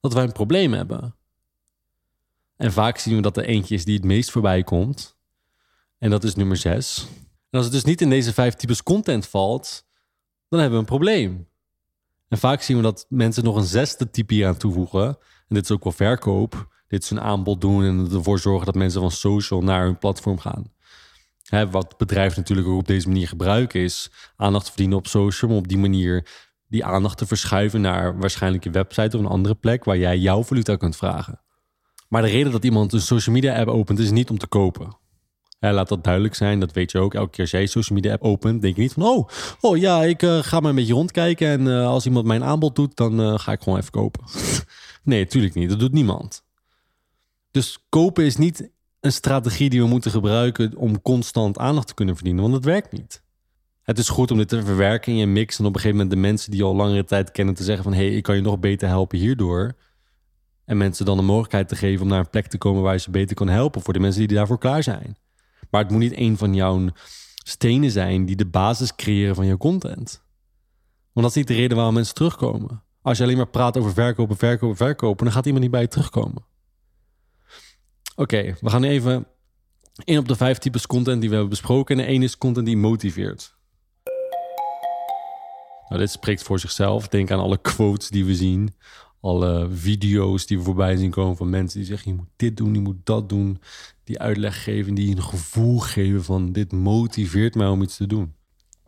dat 0.00 0.12
wij 0.12 0.22
een 0.24 0.32
probleem 0.32 0.72
hebben. 0.72 1.16
En 2.56 2.72
vaak 2.72 2.98
zien 2.98 3.16
we 3.16 3.22
dat 3.22 3.36
er 3.36 3.44
eentje 3.44 3.74
is 3.74 3.84
die 3.84 3.96
het 3.96 4.04
meest 4.04 4.30
voorbij 4.30 4.62
komt. 4.62 5.16
En 5.98 6.10
dat 6.10 6.24
is 6.24 6.34
nummer 6.34 6.56
zes. 6.56 7.06
En 7.50 7.58
als 7.58 7.64
het 7.64 7.74
dus 7.74 7.84
niet 7.84 8.00
in 8.00 8.10
deze 8.10 8.32
vijf 8.32 8.54
types 8.54 8.82
content 8.82 9.26
valt, 9.26 9.85
dan 10.48 10.60
hebben 10.60 10.78
we 10.78 10.84
een 10.84 10.98
probleem. 10.98 11.48
En 12.28 12.38
vaak 12.38 12.62
zien 12.62 12.76
we 12.76 12.82
dat 12.82 13.06
mensen 13.08 13.44
nog 13.44 13.56
een 13.56 13.64
zesde 13.64 14.10
type 14.10 14.34
hier 14.34 14.46
aan 14.46 14.56
toevoegen. 14.56 15.06
En 15.48 15.54
dit 15.54 15.64
is 15.64 15.70
ook 15.70 15.84
wel 15.84 15.92
verkoop. 15.92 16.74
Dit 16.88 17.02
is 17.02 17.10
een 17.10 17.20
aanbod 17.20 17.60
doen 17.60 17.84
en 17.84 18.08
ervoor 18.12 18.38
zorgen 18.38 18.66
dat 18.66 18.74
mensen 18.74 19.00
van 19.00 19.10
social 19.10 19.60
naar 19.60 19.84
hun 19.84 19.98
platform 19.98 20.38
gaan. 20.38 20.72
Hè, 21.42 21.70
wat 21.70 21.96
bedrijven 21.96 22.38
natuurlijk 22.38 22.68
ook 22.68 22.78
op 22.78 22.86
deze 22.86 23.08
manier 23.08 23.28
gebruiken 23.28 23.80
is 23.80 24.10
aandacht 24.36 24.68
verdienen 24.68 24.98
op 24.98 25.06
social, 25.06 25.50
om 25.50 25.56
op 25.56 25.68
die 25.68 25.78
manier 25.78 26.28
die 26.68 26.84
aandacht 26.84 27.18
te 27.18 27.26
verschuiven 27.26 27.80
naar 27.80 28.18
waarschijnlijk 28.18 28.64
je 28.64 28.70
website 28.70 29.16
of 29.16 29.22
een 29.22 29.30
andere 29.30 29.54
plek 29.54 29.84
waar 29.84 29.98
jij 29.98 30.18
jouw 30.18 30.42
valuta 30.42 30.76
kunt 30.76 30.96
vragen. 30.96 31.40
Maar 32.08 32.22
de 32.22 32.28
reden 32.28 32.52
dat 32.52 32.64
iemand 32.64 32.92
een 32.92 33.00
social 33.00 33.34
media 33.34 33.58
app 33.58 33.68
opent 33.68 33.98
is 33.98 34.10
niet 34.10 34.30
om 34.30 34.38
te 34.38 34.46
kopen. 34.46 34.98
Laat 35.72 35.88
dat 35.88 36.04
duidelijk 36.04 36.34
zijn, 36.34 36.60
dat 36.60 36.72
weet 36.72 36.90
je 36.90 36.98
ook. 36.98 37.14
Elke 37.14 37.30
keer 37.30 37.40
als 37.40 37.50
jij 37.50 37.66
social 37.66 37.98
media 37.98 38.12
app 38.12 38.22
opent, 38.22 38.62
denk 38.62 38.76
je 38.76 38.82
niet 38.82 38.92
van... 38.92 39.02
oh, 39.02 39.28
oh 39.60 39.76
ja, 39.76 40.02
ik 40.02 40.22
uh, 40.22 40.38
ga 40.42 40.60
maar 40.60 40.70
een 40.70 40.76
beetje 40.76 40.94
rondkijken... 40.94 41.48
en 41.48 41.60
uh, 41.60 41.86
als 41.86 42.06
iemand 42.06 42.26
mijn 42.26 42.44
aanbod 42.44 42.74
doet, 42.74 42.96
dan 42.96 43.20
uh, 43.20 43.38
ga 43.38 43.52
ik 43.52 43.62
gewoon 43.62 43.78
even 43.78 43.90
kopen. 43.90 44.24
nee, 45.02 45.22
natuurlijk 45.22 45.54
niet. 45.54 45.68
Dat 45.68 45.78
doet 45.78 45.92
niemand. 45.92 46.44
Dus 47.50 47.86
kopen 47.88 48.24
is 48.24 48.36
niet 48.36 48.70
een 49.00 49.12
strategie 49.12 49.70
die 49.70 49.80
we 49.80 49.88
moeten 49.88 50.10
gebruiken... 50.10 50.76
om 50.76 51.02
constant 51.02 51.58
aandacht 51.58 51.86
te 51.86 51.94
kunnen 51.94 52.14
verdienen, 52.14 52.42
want 52.42 52.54
dat 52.54 52.64
werkt 52.64 52.92
niet. 52.92 53.22
Het 53.82 53.98
is 53.98 54.08
goed 54.08 54.30
om 54.30 54.38
dit 54.38 54.48
te 54.48 54.64
verwerken 54.64 55.12
in 55.12 55.18
je 55.18 55.26
mix... 55.26 55.58
en 55.58 55.64
op 55.64 55.74
een 55.74 55.80
gegeven 55.80 55.96
moment 55.96 56.14
de 56.14 56.20
mensen 56.20 56.50
die 56.50 56.60
je 56.60 56.66
al 56.66 56.76
langere 56.76 57.04
tijd 57.04 57.30
kennen... 57.30 57.54
te 57.54 57.64
zeggen 57.64 57.84
van, 57.84 57.92
hé, 57.92 58.06
hey, 58.06 58.16
ik 58.16 58.22
kan 58.22 58.36
je 58.36 58.42
nog 58.42 58.58
beter 58.58 58.88
helpen 58.88 59.18
hierdoor... 59.18 59.74
En 60.66 60.76
mensen 60.76 61.04
dan 61.04 61.16
de 61.16 61.22
mogelijkheid 61.22 61.68
te 61.68 61.76
geven 61.76 62.02
om 62.02 62.08
naar 62.08 62.18
een 62.18 62.30
plek 62.30 62.46
te 62.46 62.58
komen 62.58 62.82
waar 62.82 62.92
je 62.92 62.98
ze 62.98 63.10
beter 63.10 63.36
kan 63.36 63.48
helpen 63.48 63.82
voor 63.82 63.92
de 63.92 63.98
mensen 63.98 64.26
die 64.26 64.36
daarvoor 64.36 64.58
klaar 64.58 64.82
zijn. 64.82 65.16
Maar 65.70 65.82
het 65.82 65.90
moet 65.90 66.00
niet 66.00 66.16
een 66.16 66.36
van 66.36 66.54
jouw 66.54 66.88
stenen 67.44 67.90
zijn 67.90 68.26
die 68.26 68.36
de 68.36 68.46
basis 68.46 68.94
creëren 68.94 69.34
van 69.34 69.46
je 69.46 69.56
content. 69.56 70.24
Want 71.12 71.26
dat 71.26 71.30
is 71.30 71.34
niet 71.34 71.46
de 71.46 71.54
reden 71.54 71.76
waarom 71.76 71.94
mensen 71.94 72.14
terugkomen. 72.14 72.82
Als 73.02 73.18
je 73.18 73.24
alleen 73.24 73.36
maar 73.36 73.48
praat 73.48 73.76
over 73.76 73.92
verkopen, 73.92 74.36
verkopen, 74.36 74.76
verkopen, 74.76 75.24
dan 75.24 75.34
gaat 75.34 75.44
iemand 75.44 75.62
niet 75.62 75.72
bij 75.72 75.80
je 75.80 75.88
terugkomen. 75.88 76.44
Oké, 78.16 78.56
we 78.60 78.70
gaan 78.70 78.84
even 78.84 79.26
in 80.04 80.18
op 80.18 80.28
de 80.28 80.36
vijf 80.36 80.58
types 80.58 80.86
content 80.86 81.20
die 81.20 81.28
we 81.28 81.34
hebben 81.34 81.52
besproken. 81.52 81.98
En 81.98 82.04
de 82.04 82.12
ene 82.12 82.24
is 82.24 82.38
content 82.38 82.66
die 82.66 82.76
motiveert. 82.76 83.54
Nou, 85.88 86.00
dit 86.00 86.10
spreekt 86.10 86.42
voor 86.42 86.58
zichzelf. 86.58 87.08
Denk 87.08 87.30
aan 87.30 87.38
alle 87.38 87.58
quotes 87.58 88.08
die 88.08 88.24
we 88.24 88.34
zien 88.34 88.74
alle 89.20 89.68
video's 89.70 90.46
die 90.46 90.58
we 90.58 90.64
voorbij 90.64 90.96
zien 90.96 91.10
komen 91.10 91.36
van 91.36 91.50
mensen 91.50 91.78
die 91.78 91.88
zeggen: 91.88 92.10
je 92.10 92.16
moet 92.16 92.28
dit 92.36 92.56
doen, 92.56 92.74
je 92.74 92.80
moet 92.80 93.00
dat 93.04 93.28
doen. 93.28 93.60
Die 94.04 94.18
uitleg 94.18 94.62
geven, 94.62 94.94
die 94.94 95.16
een 95.16 95.22
gevoel 95.22 95.78
geven 95.78 96.24
van 96.24 96.52
dit 96.52 96.72
motiveert 96.72 97.54
mij 97.54 97.66
om 97.66 97.82
iets 97.82 97.96
te 97.96 98.06
doen. 98.06 98.34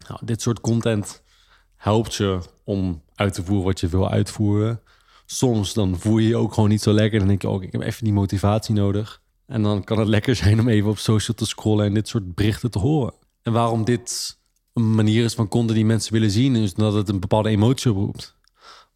Nou, 0.09 0.21
dit 0.25 0.43
soort 0.43 0.61
content 0.61 1.23
helpt 1.77 2.15
je 2.15 2.41
om 2.65 3.03
uit 3.15 3.35
te 3.35 3.45
voeren 3.45 3.65
wat 3.65 3.81
je 3.81 3.89
wil 3.89 4.11
uitvoeren. 4.11 4.81
Soms 5.27 5.75
dan 5.75 5.99
voel 5.99 6.19
je 6.19 6.29
je 6.29 6.37
ook 6.37 6.55
gewoon 6.55 6.69
niet 6.69 6.83
zo 6.83 6.93
lekker. 6.93 7.19
Dan 7.19 7.29
denk 7.29 7.43
je 7.43 7.49
ook, 7.49 7.63
ik 7.63 7.73
heb 7.73 7.81
even 7.81 8.05
die 8.05 8.13
motivatie 8.13 8.75
nodig. 8.75 9.23
En 9.47 9.63
dan 9.63 9.85
kan 9.85 9.99
het 9.99 10.09
lekker 10.09 10.35
zijn 10.37 10.61
om 10.61 10.69
even 10.69 10.91
op 10.91 10.99
social 10.99 11.37
te 11.37 11.47
scrollen 11.47 11.87
en 11.87 11.95
dit 11.95 12.09
soort 12.09 12.35
berichten 12.35 12.71
te 12.71 12.79
horen. 12.79 13.15
En 13.43 13.53
waarom 13.53 13.85
dit 13.85 14.39
een 14.73 14.95
manier 14.95 15.25
is 15.25 15.35
van 15.35 15.49
content 15.49 15.77
die 15.77 15.85
mensen 15.85 16.13
willen 16.13 16.31
zien, 16.31 16.57
is 16.57 16.75
dat 16.75 16.95
het 16.95 17.09
een 17.09 17.21
bepaalde 17.21 17.49
emotie 17.49 17.91
oproept. 17.91 18.38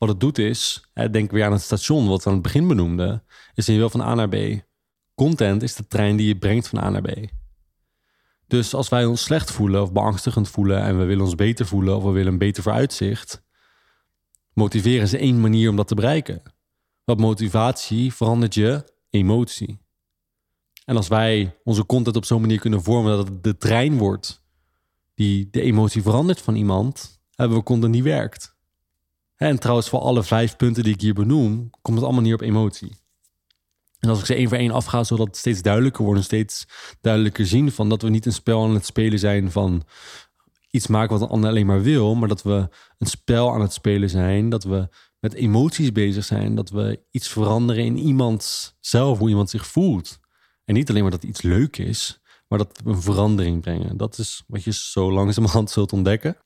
Wat 0.03 0.11
het 0.11 0.21
doet 0.21 0.39
is, 0.39 0.85
denk 1.11 1.31
weer 1.31 1.45
aan 1.45 1.53
het 1.53 1.63
station 1.63 2.09
wat 2.09 2.23
we 2.23 2.29
aan 2.29 2.35
het 2.35 2.43
begin 2.43 2.69
benoemden, 2.69 3.25
is 3.55 3.67
je 3.67 3.77
wil 3.77 3.91
van 3.91 4.01
A 4.01 4.15
naar 4.15 4.29
B. 4.29 4.37
Content 5.15 5.63
is 5.63 5.75
de 5.75 5.87
trein 5.87 6.17
die 6.17 6.27
je 6.27 6.39
brengt 6.39 6.69
van 6.69 6.79
A 6.79 6.91
naar 6.91 7.03
B. 7.03 7.11
Dus 8.47 8.75
als 8.75 8.89
wij 8.89 9.05
ons 9.05 9.23
slecht 9.23 9.51
voelen 9.51 9.83
of 9.83 9.93
beangstigend 9.93 10.49
voelen 10.49 10.83
en 10.83 10.99
we 10.99 11.05
willen 11.05 11.25
ons 11.25 11.35
beter 11.35 11.67
voelen 11.67 11.97
of 11.97 12.03
we 12.03 12.11
willen 12.11 12.33
een 12.33 12.39
beter 12.39 12.63
vooruitzicht, 12.63 13.43
motiveren 14.53 15.03
is 15.03 15.13
één 15.13 15.41
manier 15.41 15.71
om 15.71 15.77
dat 15.77 15.89
te 15.89 15.95
bereiken. 15.95 16.43
Wat 17.05 17.19
motivatie 17.19 18.15
verandert 18.15 18.55
je 18.55 18.85
emotie. 19.11 19.81
En 20.85 20.97
als 20.97 21.09
wij 21.09 21.59
onze 21.65 21.87
content 21.87 22.17
op 22.17 22.25
zo'n 22.25 22.41
manier 22.41 22.61
kunnen 22.61 22.83
vormen 22.83 23.17
dat 23.17 23.29
het 23.29 23.43
de 23.45 23.57
trein 23.57 23.99
wordt 23.99 24.45
die 25.15 25.49
de 25.51 25.61
emotie 25.61 26.03
verandert 26.03 26.41
van 26.41 26.55
iemand, 26.55 27.21
hebben 27.35 27.57
we 27.57 27.63
content 27.63 27.93
die 27.93 28.03
werkt. 28.03 28.52
En 29.43 29.59
trouwens, 29.59 29.89
voor 29.89 30.01
alle 30.01 30.23
vijf 30.23 30.57
punten 30.57 30.83
die 30.83 30.95
ik 30.95 31.01
hier 31.01 31.15
benoem, 31.15 31.71
komt 31.81 31.97
het 31.97 32.05
allemaal 32.05 32.23
neer 32.23 32.35
op 32.35 32.41
emotie. 32.41 32.97
En 33.99 34.09
als 34.09 34.19
ik 34.19 34.27
ze 34.27 34.35
één 34.35 34.49
voor 34.49 34.59
één 34.59 34.71
afga, 34.71 35.05
zodat 35.05 35.27
het 35.27 35.37
steeds 35.37 35.63
duidelijker 35.63 36.05
wordt, 36.05 36.25
steeds 36.25 36.67
duidelijker 37.01 37.47
zien 37.47 37.73
van 37.73 37.89
dat 37.89 38.03
we 38.03 38.09
niet 38.09 38.27
een 38.27 38.33
spel 38.33 38.65
aan 38.65 38.75
het 38.75 38.87
spelen 38.87 39.19
zijn 39.19 39.51
van 39.51 39.83
iets 40.71 40.87
maken 40.87 41.13
wat 41.13 41.21
een 41.21 41.35
ander 41.35 41.51
alleen 41.51 41.67
maar 41.67 41.83
wil, 41.83 42.15
maar 42.15 42.29
dat 42.29 42.43
we 42.43 42.69
een 42.99 43.07
spel 43.07 43.53
aan 43.53 43.61
het 43.61 43.73
spelen 43.73 44.11
zijn, 44.11 44.49
dat 44.49 44.65
we 44.65 44.89
met 45.19 45.35
emoties 45.35 45.93
bezig 45.93 46.25
zijn, 46.25 46.55
dat 46.55 46.71
we 46.71 47.01
iets 47.11 47.29
veranderen 47.29 47.85
in 47.85 47.99
iemand 47.99 48.75
zelf, 48.81 49.19
hoe 49.19 49.29
iemand 49.29 49.51
zich 49.51 49.67
voelt. 49.67 50.19
En 50.65 50.75
niet 50.75 50.91
alleen 50.91 51.03
maar 51.03 51.11
dat 51.11 51.25
iets 51.25 51.43
leuk 51.43 51.77
is, 51.77 52.21
maar 52.49 52.59
dat 52.59 52.81
we 52.85 52.91
een 52.91 53.03
verandering 53.03 53.61
brengen. 53.61 53.97
Dat 53.97 54.19
is 54.19 54.43
wat 54.47 54.63
je 54.65 54.73
zo 54.73 55.13
langzamerhand 55.13 55.71
zult 55.71 55.93
ontdekken. 55.93 56.37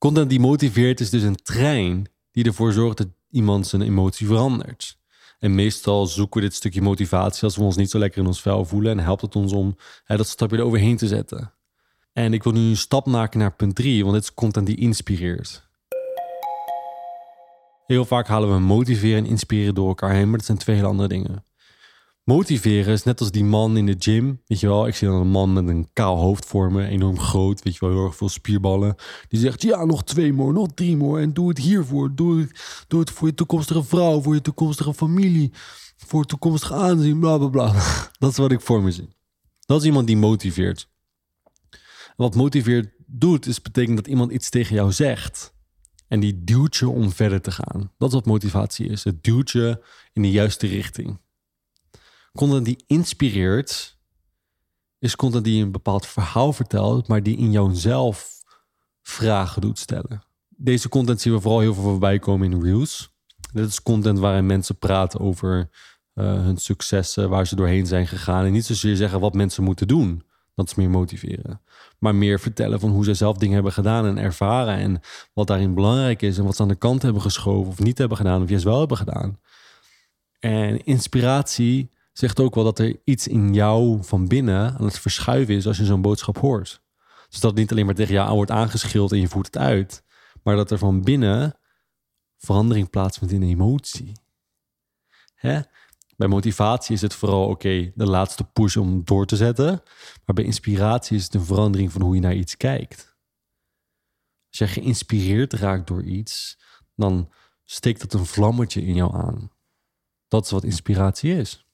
Content 0.00 0.30
die 0.30 0.40
motiveert 0.40 1.00
is 1.00 1.10
dus 1.10 1.22
een 1.22 1.42
trein 1.42 2.08
die 2.30 2.44
ervoor 2.44 2.72
zorgt 2.72 2.96
dat 2.96 3.08
iemand 3.30 3.66
zijn 3.66 3.82
emotie 3.82 4.26
verandert. 4.26 4.98
En 5.38 5.54
meestal 5.54 6.06
zoeken 6.06 6.40
we 6.40 6.46
dit 6.46 6.56
stukje 6.56 6.82
motivatie 6.82 7.42
als 7.42 7.56
we 7.56 7.62
ons 7.62 7.76
niet 7.76 7.90
zo 7.90 7.98
lekker 7.98 8.20
in 8.20 8.26
ons 8.26 8.40
vel 8.40 8.64
voelen. 8.64 8.90
En 8.90 9.04
helpt 9.04 9.22
het 9.22 9.36
ons 9.36 9.52
om 9.52 9.76
hè, 10.04 10.16
dat 10.16 10.28
stapje 10.28 10.56
eroverheen 10.56 10.96
te 10.96 11.06
zetten. 11.06 11.52
En 12.12 12.32
ik 12.32 12.42
wil 12.42 12.52
nu 12.52 12.60
een 12.60 12.76
stap 12.76 13.06
maken 13.06 13.38
naar 13.38 13.54
punt 13.54 13.74
3, 13.74 14.02
want 14.02 14.14
dit 14.14 14.22
is 14.22 14.34
content 14.34 14.66
die 14.66 14.76
inspireert. 14.76 15.68
Heel 17.86 18.04
vaak 18.04 18.26
halen 18.26 18.52
we 18.52 18.58
motiveren 18.58 19.24
en 19.24 19.30
inspireren 19.30 19.74
door 19.74 19.88
elkaar 19.88 20.12
heen, 20.12 20.28
maar 20.28 20.38
dat 20.38 20.46
zijn 20.46 20.58
twee 20.58 20.76
hele 20.76 20.88
andere 20.88 21.08
dingen. 21.08 21.44
Motiveren 22.30 22.92
is 22.92 23.02
net 23.02 23.20
als 23.20 23.30
die 23.30 23.44
man 23.44 23.76
in 23.76 23.86
de 23.86 23.96
gym. 23.98 24.42
Weet 24.46 24.60
je 24.60 24.66
wel, 24.66 24.86
ik 24.86 24.94
zie 24.94 25.08
dan 25.08 25.20
een 25.20 25.30
man 25.30 25.52
met 25.52 25.68
een 25.68 25.88
kaal 25.92 26.16
hoofd 26.16 26.46
voor 26.46 26.72
me, 26.72 26.86
enorm 26.86 27.18
groot, 27.18 27.62
weet 27.62 27.74
je 27.74 27.80
wel, 27.80 27.90
heel 27.90 28.04
erg 28.04 28.16
veel 28.16 28.28
spierballen. 28.28 28.94
Die 29.28 29.40
zegt, 29.40 29.62
ja, 29.62 29.84
nog 29.84 30.04
twee 30.04 30.32
more, 30.32 30.52
nog 30.52 30.68
drie 30.74 30.96
more. 30.96 31.22
En 31.22 31.32
doe 31.32 31.48
het 31.48 31.58
hiervoor. 31.58 32.14
Doe 32.14 32.48
het, 32.88 33.10
voor 33.10 33.28
je 33.28 33.34
toekomstige 33.34 33.84
vrouw, 33.84 34.20
voor 34.20 34.34
je 34.34 34.40
toekomstige 34.40 34.94
familie, 34.94 35.52
voor 35.96 36.24
toekomstig 36.24 36.72
aanzien, 36.72 37.20
bla 37.20 37.38
bla 37.38 37.48
bla. 37.48 37.72
Dat 38.18 38.30
is 38.30 38.36
wat 38.36 38.52
ik 38.52 38.60
voor 38.60 38.82
me 38.82 38.90
zie. 38.90 39.16
Dat 39.66 39.80
is 39.80 39.86
iemand 39.86 40.06
die 40.06 40.16
motiveert. 40.16 40.88
wat 42.16 42.34
motiveert 42.34 42.94
doet, 43.06 43.46
is 43.46 43.62
betekent 43.62 43.96
dat 43.96 44.06
iemand 44.06 44.32
iets 44.32 44.50
tegen 44.50 44.74
jou 44.74 44.92
zegt. 44.92 45.54
En 46.08 46.20
die 46.20 46.44
duwt 46.44 46.76
je 46.76 46.88
om 46.88 47.12
verder 47.12 47.40
te 47.40 47.50
gaan. 47.50 47.92
Dat 47.98 48.08
is 48.08 48.14
wat 48.14 48.26
motivatie 48.26 48.88
is. 48.88 49.04
Het 49.04 49.24
duwt 49.24 49.50
je 49.50 49.84
in 50.12 50.22
de 50.22 50.30
juiste 50.30 50.66
richting. 50.66 51.18
Content 52.32 52.64
die 52.64 52.84
inspireert, 52.86 53.98
is 54.98 55.16
content 55.16 55.44
die 55.44 55.64
een 55.64 55.72
bepaald 55.72 56.06
verhaal 56.06 56.52
vertelt, 56.52 57.08
maar 57.08 57.22
die 57.22 57.36
in 57.36 57.50
jouzelf 57.50 58.42
vragen 59.02 59.60
doet 59.60 59.78
stellen. 59.78 60.22
Deze 60.48 60.88
content 60.88 61.20
zien 61.20 61.32
we 61.32 61.40
vooral 61.40 61.60
heel 61.60 61.74
veel 61.74 61.82
voorbij 61.82 62.18
komen 62.18 62.52
in 62.52 62.62
Reels. 62.62 63.10
Dit 63.52 63.68
is 63.68 63.82
content 63.82 64.18
waarin 64.18 64.46
mensen 64.46 64.78
praten 64.78 65.20
over 65.20 65.68
uh, 66.14 66.24
hun 66.24 66.56
successen, 66.56 67.28
waar 67.28 67.46
ze 67.46 67.56
doorheen 67.56 67.86
zijn 67.86 68.06
gegaan. 68.06 68.44
En 68.44 68.52
niet 68.52 68.64
zozeer 68.64 68.96
zeggen 68.96 69.20
wat 69.20 69.34
mensen 69.34 69.64
moeten 69.64 69.88
doen. 69.88 70.22
Dat 70.54 70.66
is 70.66 70.74
meer 70.74 70.90
motiveren. 70.90 71.60
Maar 71.98 72.14
meer 72.14 72.40
vertellen 72.40 72.80
van 72.80 72.90
hoe 72.90 73.04
ze 73.04 73.14
zelf 73.14 73.36
dingen 73.36 73.54
hebben 73.54 73.72
gedaan 73.72 74.06
en 74.06 74.18
ervaren. 74.18 74.74
En 74.74 75.00
wat 75.32 75.46
daarin 75.46 75.74
belangrijk 75.74 76.22
is 76.22 76.38
en 76.38 76.44
wat 76.44 76.56
ze 76.56 76.62
aan 76.62 76.68
de 76.68 76.74
kant 76.74 77.02
hebben 77.02 77.22
geschoven 77.22 77.72
of 77.72 77.78
niet 77.78 77.98
hebben 77.98 78.16
gedaan 78.16 78.42
of 78.42 78.48
juist 78.48 78.64
wel 78.64 78.78
hebben 78.78 78.96
gedaan. 78.96 79.40
En 80.38 80.84
inspiratie 80.84 81.90
zegt 82.12 82.40
ook 82.40 82.54
wel 82.54 82.64
dat 82.64 82.78
er 82.78 83.00
iets 83.04 83.28
in 83.28 83.54
jou 83.54 84.04
van 84.04 84.28
binnen 84.28 84.78
aan 84.78 84.84
het 84.84 84.98
verschuiven 84.98 85.54
is 85.54 85.66
als 85.66 85.76
je 85.76 85.84
zo'n 85.84 86.02
boodschap 86.02 86.38
hoort. 86.38 86.82
Dus 87.28 87.40
dat 87.40 87.50
het 87.50 87.60
niet 87.60 87.70
alleen 87.70 87.86
maar 87.86 87.94
tegen 87.94 88.14
jou 88.14 88.34
wordt 88.34 88.50
aangeschild 88.50 89.12
en 89.12 89.20
je 89.20 89.28
voert 89.28 89.46
het 89.46 89.56
uit, 89.56 90.04
maar 90.42 90.56
dat 90.56 90.70
er 90.70 90.78
van 90.78 91.02
binnen 91.02 91.58
verandering 92.38 92.90
plaatsvindt 92.90 93.34
in 93.34 93.42
emotie. 93.42 94.12
Hè? 95.34 95.60
Bij 96.16 96.28
motivatie 96.28 96.94
is 96.94 97.00
het 97.00 97.14
vooral 97.14 97.48
oké, 97.48 97.92
de 97.94 98.06
laatste 98.06 98.44
push 98.44 98.76
om 98.76 99.04
door 99.04 99.26
te 99.26 99.36
zetten. 99.36 99.82
Maar 100.24 100.34
bij 100.34 100.44
inspiratie 100.44 101.16
is 101.16 101.24
het 101.24 101.34
een 101.34 101.44
verandering 101.44 101.92
van 101.92 102.02
hoe 102.02 102.14
je 102.14 102.20
naar 102.20 102.34
iets 102.34 102.56
kijkt. 102.56 103.16
Als 104.48 104.58
je 104.58 104.66
geïnspireerd 104.66 105.52
raakt 105.52 105.86
door 105.86 106.02
iets, 106.02 106.58
dan 106.94 107.32
steekt 107.64 108.00
dat 108.00 108.12
een 108.12 108.26
vlammetje 108.26 108.82
in 108.82 108.94
jou 108.94 109.14
aan. 109.14 109.50
Dat 110.28 110.44
is 110.44 110.50
wat 110.50 110.64
inspiratie 110.64 111.36
is. 111.36 111.66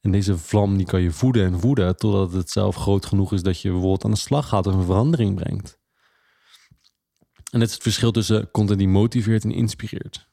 En 0.00 0.10
deze 0.10 0.38
vlam 0.38 0.76
die 0.76 0.86
kan 0.86 1.00
je 1.00 1.10
voeden 1.10 1.46
en 1.46 1.60
voeden 1.60 1.96
totdat 1.96 2.32
het 2.32 2.50
zelf 2.50 2.76
groot 2.76 3.06
genoeg 3.06 3.32
is 3.32 3.42
dat 3.42 3.60
je 3.60 3.70
bijvoorbeeld 3.70 4.04
aan 4.04 4.10
de 4.10 4.16
slag 4.16 4.48
gaat 4.48 4.66
of 4.66 4.74
een 4.74 4.84
verandering 4.84 5.34
brengt. 5.34 5.78
En 7.50 7.58
dit 7.58 7.68
is 7.68 7.74
het 7.74 7.82
verschil 7.82 8.10
tussen 8.10 8.50
content 8.50 8.78
die 8.78 8.88
motiveert 8.88 9.44
en 9.44 9.52
inspireert. 9.52 10.28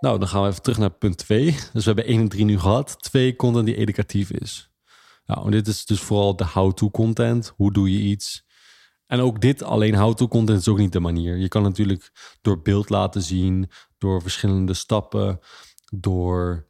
Nou, 0.00 0.18
dan 0.18 0.28
gaan 0.28 0.42
we 0.42 0.48
even 0.48 0.62
terug 0.62 0.78
naar 0.78 0.90
punt 0.90 1.18
2. 1.18 1.44
Dus 1.72 1.84
we 1.84 1.92
hebben 1.92 2.04
1 2.04 2.20
en 2.20 2.28
3 2.28 2.44
nu 2.44 2.58
gehad. 2.58 3.02
2, 3.02 3.36
content 3.36 3.66
die 3.66 3.76
educatief 3.76 4.30
is. 4.30 4.70
Nou, 5.26 5.50
dit 5.50 5.66
is 5.66 5.86
dus 5.86 6.00
vooral 6.00 6.36
de 6.36 6.46
how-to 6.46 6.90
content. 6.90 7.52
Hoe 7.56 7.72
doe 7.72 7.92
je 7.92 7.98
iets? 7.98 8.46
En 9.06 9.20
ook 9.20 9.40
dit 9.40 9.62
alleen 9.62 9.94
how-to 9.94 10.28
content 10.28 10.58
is 10.58 10.68
ook 10.68 10.78
niet 10.78 10.92
de 10.92 11.00
manier. 11.00 11.36
Je 11.36 11.48
kan 11.48 11.62
natuurlijk 11.62 12.12
door 12.40 12.62
beeld 12.62 12.90
laten 12.90 13.22
zien, 13.22 13.70
door 13.98 14.22
verschillende 14.22 14.74
stappen, 14.74 15.40
door 15.90 16.66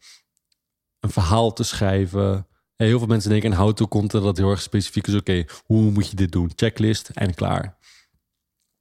een 1.01 1.11
verhaal 1.11 1.53
te 1.53 1.63
schrijven. 1.63 2.47
Heel 2.77 2.99
veel 2.99 3.09
mensen 3.09 3.31
denken 3.31 3.53
aan 3.53 3.59
how-to 3.59 3.89
content 3.89 4.25
dat 4.25 4.37
heel 4.37 4.51
erg 4.51 4.61
specifiek 4.61 5.07
is. 5.07 5.15
Oké, 5.15 5.45
hoe 5.65 5.91
moet 5.91 6.11
je 6.11 6.17
dit 6.17 6.33
doen? 6.33 6.51
Checklist 6.57 7.09
en 7.09 7.35
klaar. 7.35 7.77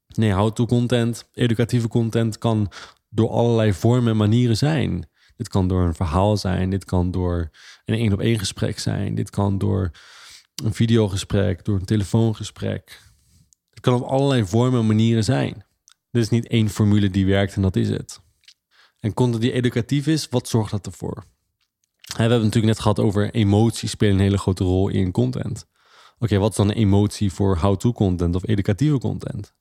Nee, 0.07 0.31
how-to 0.31 0.65
content, 0.65 1.29
educatieve 1.33 1.87
content 1.87 2.37
kan 2.37 2.71
door 3.09 3.29
allerlei 3.29 3.73
vormen 3.73 4.11
en 4.11 4.17
manieren 4.17 4.57
zijn. 4.57 5.09
Dit 5.35 5.47
kan 5.47 5.67
door 5.67 5.81
een 5.81 5.95
verhaal 5.95 6.37
zijn, 6.37 6.69
dit 6.69 6.85
kan 6.85 7.11
door 7.11 7.49
een 7.85 7.95
één 7.95 8.13
op 8.13 8.19
één 8.19 8.39
gesprek 8.39 8.79
zijn, 8.79 9.15
dit 9.15 9.29
kan 9.29 9.57
door 9.57 9.91
een 10.63 10.73
videogesprek, 10.73 11.65
door 11.65 11.75
een 11.79 11.85
telefoongesprek. 11.85 13.01
Het 13.69 13.79
kan 13.79 13.93
op 13.93 14.07
allerlei 14.07 14.45
vormen 14.45 14.79
en 14.79 14.87
manieren 14.87 15.23
zijn. 15.23 15.65
Er 16.11 16.19
is 16.19 16.29
niet 16.29 16.47
één 16.47 16.69
formule 16.69 17.09
die 17.09 17.25
werkt 17.25 17.55
en 17.55 17.61
dat 17.61 17.75
is 17.75 17.89
het. 17.89 18.21
En 18.99 19.13
content 19.13 19.41
die 19.41 19.51
educatief 19.51 20.07
is, 20.07 20.29
wat 20.29 20.47
zorgt 20.47 20.71
dat 20.71 20.85
ervoor? 20.85 21.23
We 22.07 22.23
hebben 22.23 22.37
het 22.37 22.45
natuurlijk 22.45 22.73
net 22.73 22.79
gehad 22.79 22.99
over 22.99 23.31
emoties 23.31 23.91
spelen 23.91 24.15
een 24.15 24.21
hele 24.21 24.37
grote 24.37 24.63
rol 24.63 24.89
in 24.89 25.11
content. 25.11 25.65
Oké, 26.19 26.37
wat 26.37 26.49
is 26.49 26.55
dan 26.55 26.69
een 26.69 26.75
emotie 26.75 27.31
voor 27.31 27.57
how-to 27.57 27.91
content 27.91 28.35
of 28.35 28.47
educatieve 28.47 28.97
content? 28.97 29.53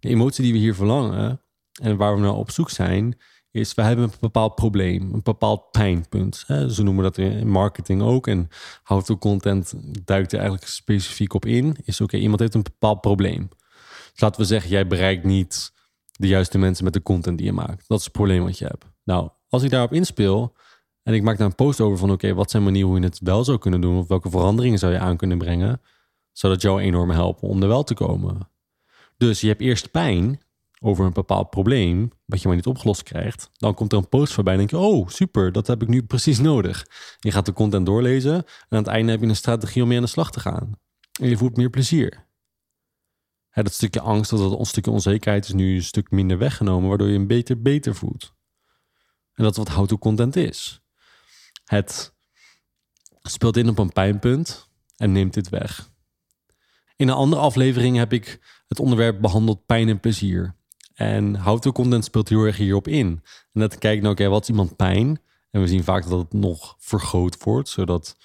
De 0.00 0.08
emotie 0.08 0.44
die 0.44 0.52
we 0.52 0.58
hier 0.58 0.74
verlangen 0.74 1.40
en 1.80 1.96
waar 1.96 2.14
we 2.14 2.20
naar 2.20 2.34
op 2.34 2.50
zoek 2.50 2.70
zijn, 2.70 3.18
is 3.50 3.74
we 3.74 3.82
hebben 3.82 4.04
een 4.04 4.12
bepaald 4.20 4.54
probleem, 4.54 5.14
een 5.14 5.22
bepaald 5.22 5.70
pijnpunt. 5.70 6.44
Ze 6.46 6.82
noemen 6.82 7.02
dat 7.02 7.18
in 7.18 7.48
marketing 7.48 8.02
ook. 8.02 8.26
En 8.26 8.48
how-to 8.82 9.18
content 9.18 9.74
duikt 10.04 10.32
er 10.32 10.38
eigenlijk 10.38 10.68
specifiek 10.68 11.34
op 11.34 11.46
in. 11.46 11.76
Is 11.84 12.00
oké, 12.00 12.16
iemand 12.16 12.40
heeft 12.40 12.54
een 12.54 12.62
bepaald 12.62 13.00
probleem. 13.00 13.48
Dus 14.12 14.20
laten 14.20 14.40
we 14.40 14.46
zeggen, 14.46 14.70
jij 14.70 14.86
bereikt 14.86 15.24
niet 15.24 15.72
de 16.12 16.26
juiste 16.26 16.58
mensen 16.58 16.84
met 16.84 16.92
de 16.92 17.02
content 17.02 17.38
die 17.38 17.46
je 17.46 17.52
maakt. 17.52 17.84
Dat 17.86 17.98
is 17.98 18.04
het 18.04 18.12
probleem 18.12 18.44
wat 18.44 18.58
je 18.58 18.64
hebt. 18.64 18.84
Nou, 19.04 19.30
als 19.48 19.62
ik 19.62 19.70
daarop 19.70 19.92
inspeel 19.92 20.54
en 21.06 21.14
ik 21.14 21.22
maak 21.22 21.38
daar 21.38 21.46
een 21.46 21.54
post 21.54 21.80
over 21.80 21.98
van 21.98 22.10
oké, 22.10 22.34
wat 22.34 22.50
zijn 22.50 22.62
manieren 22.62 22.88
hoe 22.88 22.98
je 22.98 23.04
het 23.04 23.20
wel 23.22 23.44
zou 23.44 23.58
kunnen 23.58 23.80
doen? 23.80 23.98
Of 23.98 24.08
welke 24.08 24.30
veranderingen 24.30 24.78
zou 24.78 24.92
je 24.92 24.98
aan 24.98 25.16
kunnen 25.16 25.38
brengen? 25.38 25.80
Zodat 26.32 26.62
jou 26.62 26.80
enorm 26.80 27.10
helpen 27.10 27.48
om 27.48 27.62
er 27.62 27.68
wel 27.68 27.82
te 27.82 27.94
komen. 27.94 28.48
Dus 29.16 29.40
je 29.40 29.46
hebt 29.46 29.60
eerst 29.60 29.90
pijn 29.90 30.40
over 30.80 31.04
een 31.04 31.12
bepaald 31.12 31.50
probleem, 31.50 32.12
wat 32.24 32.40
je 32.42 32.46
maar 32.46 32.56
niet 32.56 32.66
opgelost 32.66 33.02
krijgt. 33.02 33.50
Dan 33.52 33.74
komt 33.74 33.92
er 33.92 33.98
een 33.98 34.08
post 34.08 34.32
voorbij 34.32 34.52
en 34.52 34.58
denk 34.58 34.70
je, 34.70 34.78
oh 34.78 35.08
super, 35.08 35.52
dat 35.52 35.66
heb 35.66 35.82
ik 35.82 35.88
nu 35.88 36.02
precies 36.02 36.38
nodig. 36.38 36.86
Je 37.18 37.30
gaat 37.30 37.46
de 37.46 37.52
content 37.52 37.86
doorlezen 37.86 38.34
en 38.34 38.44
aan 38.68 38.78
het 38.78 38.86
einde 38.86 39.10
heb 39.10 39.20
je 39.20 39.26
een 39.26 39.36
strategie 39.36 39.82
om 39.82 39.88
mee 39.88 39.96
aan 39.96 40.04
de 40.04 40.10
slag 40.10 40.30
te 40.30 40.40
gaan. 40.40 40.78
En 41.20 41.28
je 41.28 41.36
voelt 41.36 41.56
meer 41.56 41.70
plezier. 41.70 42.26
dat 43.52 43.72
stukje 43.72 44.00
angst, 44.00 44.30
dat, 44.30 44.58
dat 44.58 44.66
stukje 44.66 44.90
onzekerheid 44.90 45.44
is 45.44 45.52
nu 45.52 45.74
een 45.74 45.82
stuk 45.82 46.10
minder 46.10 46.38
weggenomen, 46.38 46.88
waardoor 46.88 47.08
je 47.08 47.18
een 47.18 47.26
beter 47.26 47.62
beter 47.62 47.94
voelt. 47.94 48.34
En 49.34 49.44
dat 49.44 49.52
is 49.52 49.58
wat 49.58 49.68
how-to 49.68 49.98
content 49.98 50.36
is. 50.36 50.80
Het 51.66 52.14
speelt 53.22 53.56
in 53.56 53.68
op 53.68 53.78
een 53.78 53.92
pijnpunt 53.92 54.68
en 54.96 55.12
neemt 55.12 55.34
dit 55.34 55.48
weg. 55.48 55.90
In 56.96 57.08
een 57.08 57.14
andere 57.14 57.42
aflevering 57.42 57.96
heb 57.96 58.12
ik 58.12 58.40
het 58.68 58.80
onderwerp 58.80 59.20
behandeld 59.20 59.66
pijn 59.66 59.88
en 59.88 60.00
plezier. 60.00 60.54
En 60.94 61.36
how-to 61.36 61.72
content 61.72 62.04
speelt 62.04 62.28
heel 62.28 62.42
erg 62.42 62.56
hierop 62.56 62.88
in. 62.88 63.22
En 63.52 63.60
dat 63.60 63.78
kijkt 63.78 64.02
naar, 64.02 64.10
oké, 64.10 64.28
wat 64.28 64.42
is 64.42 64.48
iemand 64.48 64.76
pijn? 64.76 65.20
En 65.50 65.60
we 65.60 65.68
zien 65.68 65.84
vaak 65.84 66.08
dat 66.08 66.18
het 66.18 66.32
nog 66.32 66.76
vergroot 66.78 67.42
wordt, 67.42 67.68
zodat 67.68 68.16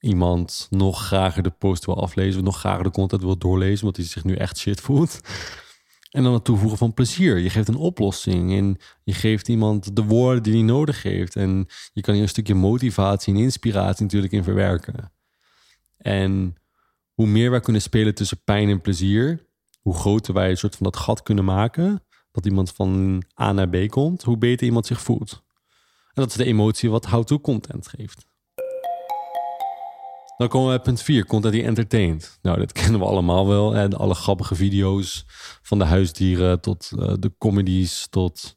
iemand 0.00 0.66
nog 0.70 1.06
grager 1.06 1.42
de 1.42 1.50
post 1.50 1.84
wil 1.84 2.02
aflezen, 2.02 2.44
nog 2.44 2.58
grager 2.58 2.84
de 2.84 2.90
content 2.90 3.22
wil 3.22 3.38
doorlezen, 3.38 3.80
omdat 3.80 3.96
hij 3.96 4.06
zich 4.06 4.24
nu 4.24 4.34
echt 4.34 4.58
shit 4.58 4.80
voelt. 4.80 5.20
En 6.10 6.22
dan 6.22 6.32
het 6.32 6.44
toevoegen 6.44 6.78
van 6.78 6.94
plezier. 6.94 7.38
Je 7.38 7.50
geeft 7.50 7.68
een 7.68 7.76
oplossing 7.76 8.52
en 8.52 8.76
je 9.04 9.12
geeft 9.12 9.48
iemand 9.48 9.96
de 9.96 10.04
woorden 10.04 10.42
die 10.42 10.52
hij 10.52 10.62
nodig 10.62 11.02
heeft. 11.02 11.36
En 11.36 11.66
je 11.92 12.00
kan 12.00 12.14
hier 12.14 12.22
een 12.22 12.28
stukje 12.28 12.54
motivatie 12.54 13.34
en 13.34 13.40
inspiratie 13.40 14.02
natuurlijk 14.02 14.32
in 14.32 14.42
verwerken. 14.42 15.12
En 15.96 16.54
hoe 17.14 17.26
meer 17.26 17.50
wij 17.50 17.60
kunnen 17.60 17.82
spelen 17.82 18.14
tussen 18.14 18.42
pijn 18.44 18.68
en 18.68 18.80
plezier, 18.80 19.46
hoe 19.80 19.94
groter 19.94 20.34
wij 20.34 20.50
een 20.50 20.56
soort 20.56 20.76
van 20.76 20.84
dat 20.84 20.96
gat 20.96 21.22
kunnen 21.22 21.44
maken, 21.44 22.02
dat 22.32 22.46
iemand 22.46 22.72
van 22.72 23.22
A 23.40 23.52
naar 23.52 23.68
B 23.68 23.88
komt, 23.88 24.22
hoe 24.22 24.38
beter 24.38 24.66
iemand 24.66 24.86
zich 24.86 25.00
voelt. 25.00 25.42
En 26.06 26.22
dat 26.22 26.30
is 26.30 26.36
de 26.36 26.44
emotie 26.44 26.90
wat 26.90 27.06
how-to 27.06 27.40
content 27.40 27.88
geeft. 27.88 28.29
Dan 30.40 30.48
komen 30.48 30.70
we 30.70 30.74
bij 30.74 30.84
punt 30.84 31.02
4, 31.02 31.26
content 31.26 31.54
die 31.54 31.62
entertaint. 31.62 32.38
Nou, 32.42 32.58
dat 32.58 32.72
kennen 32.80 33.00
we 33.00 33.06
allemaal 33.06 33.48
wel. 33.48 33.76
En 33.76 33.94
alle 33.94 34.14
grappige 34.14 34.54
video's 34.54 35.24
van 35.62 35.78
de 35.78 35.84
huisdieren 35.84 36.60
tot 36.60 36.90
uh, 36.94 37.12
de 37.18 37.32
comedies, 37.38 38.06
tot 38.10 38.56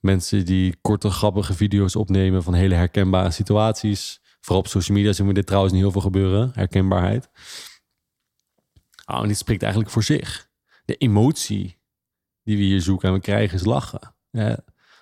mensen 0.00 0.44
die 0.44 0.76
korte 0.80 1.10
grappige 1.10 1.54
video's 1.54 1.96
opnemen 1.96 2.42
van 2.42 2.54
hele 2.54 2.74
herkenbare 2.74 3.30
situaties. 3.30 4.20
Vooral 4.40 4.62
op 4.62 4.68
social 4.68 4.96
media 4.96 5.12
zien 5.12 5.26
we 5.26 5.32
dit 5.32 5.46
trouwens 5.46 5.72
niet 5.72 5.82
heel 5.82 5.92
veel 5.92 6.00
gebeuren, 6.00 6.50
herkenbaarheid. 6.54 7.28
Oh, 9.06 9.22
en 9.22 9.28
dit 9.28 9.36
spreekt 9.36 9.62
eigenlijk 9.62 9.92
voor 9.92 10.02
zich. 10.02 10.50
De 10.84 10.96
emotie 10.96 11.78
die 12.42 12.56
we 12.56 12.62
hier 12.62 12.82
zoeken 12.82 13.08
en 13.08 13.14
we 13.14 13.20
krijgen 13.20 13.58
is 13.58 13.64
lachen. 13.64 14.14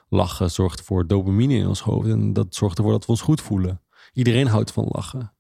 Lachen 0.09 0.51
zorgt 0.51 0.81
voor 0.81 1.07
dopamine 1.07 1.55
in 1.55 1.67
ons 1.67 1.81
hoofd 1.81 2.09
en 2.09 2.33
dat 2.33 2.55
zorgt 2.55 2.79
ervoor 2.79 2.93
dat 2.93 3.05
we 3.05 3.11
ons 3.11 3.21
goed 3.21 3.41
voelen. 3.41 3.83
Iedereen 4.13 4.47
houdt 4.47 4.73
van 4.73 4.87
lachen. 4.89 5.33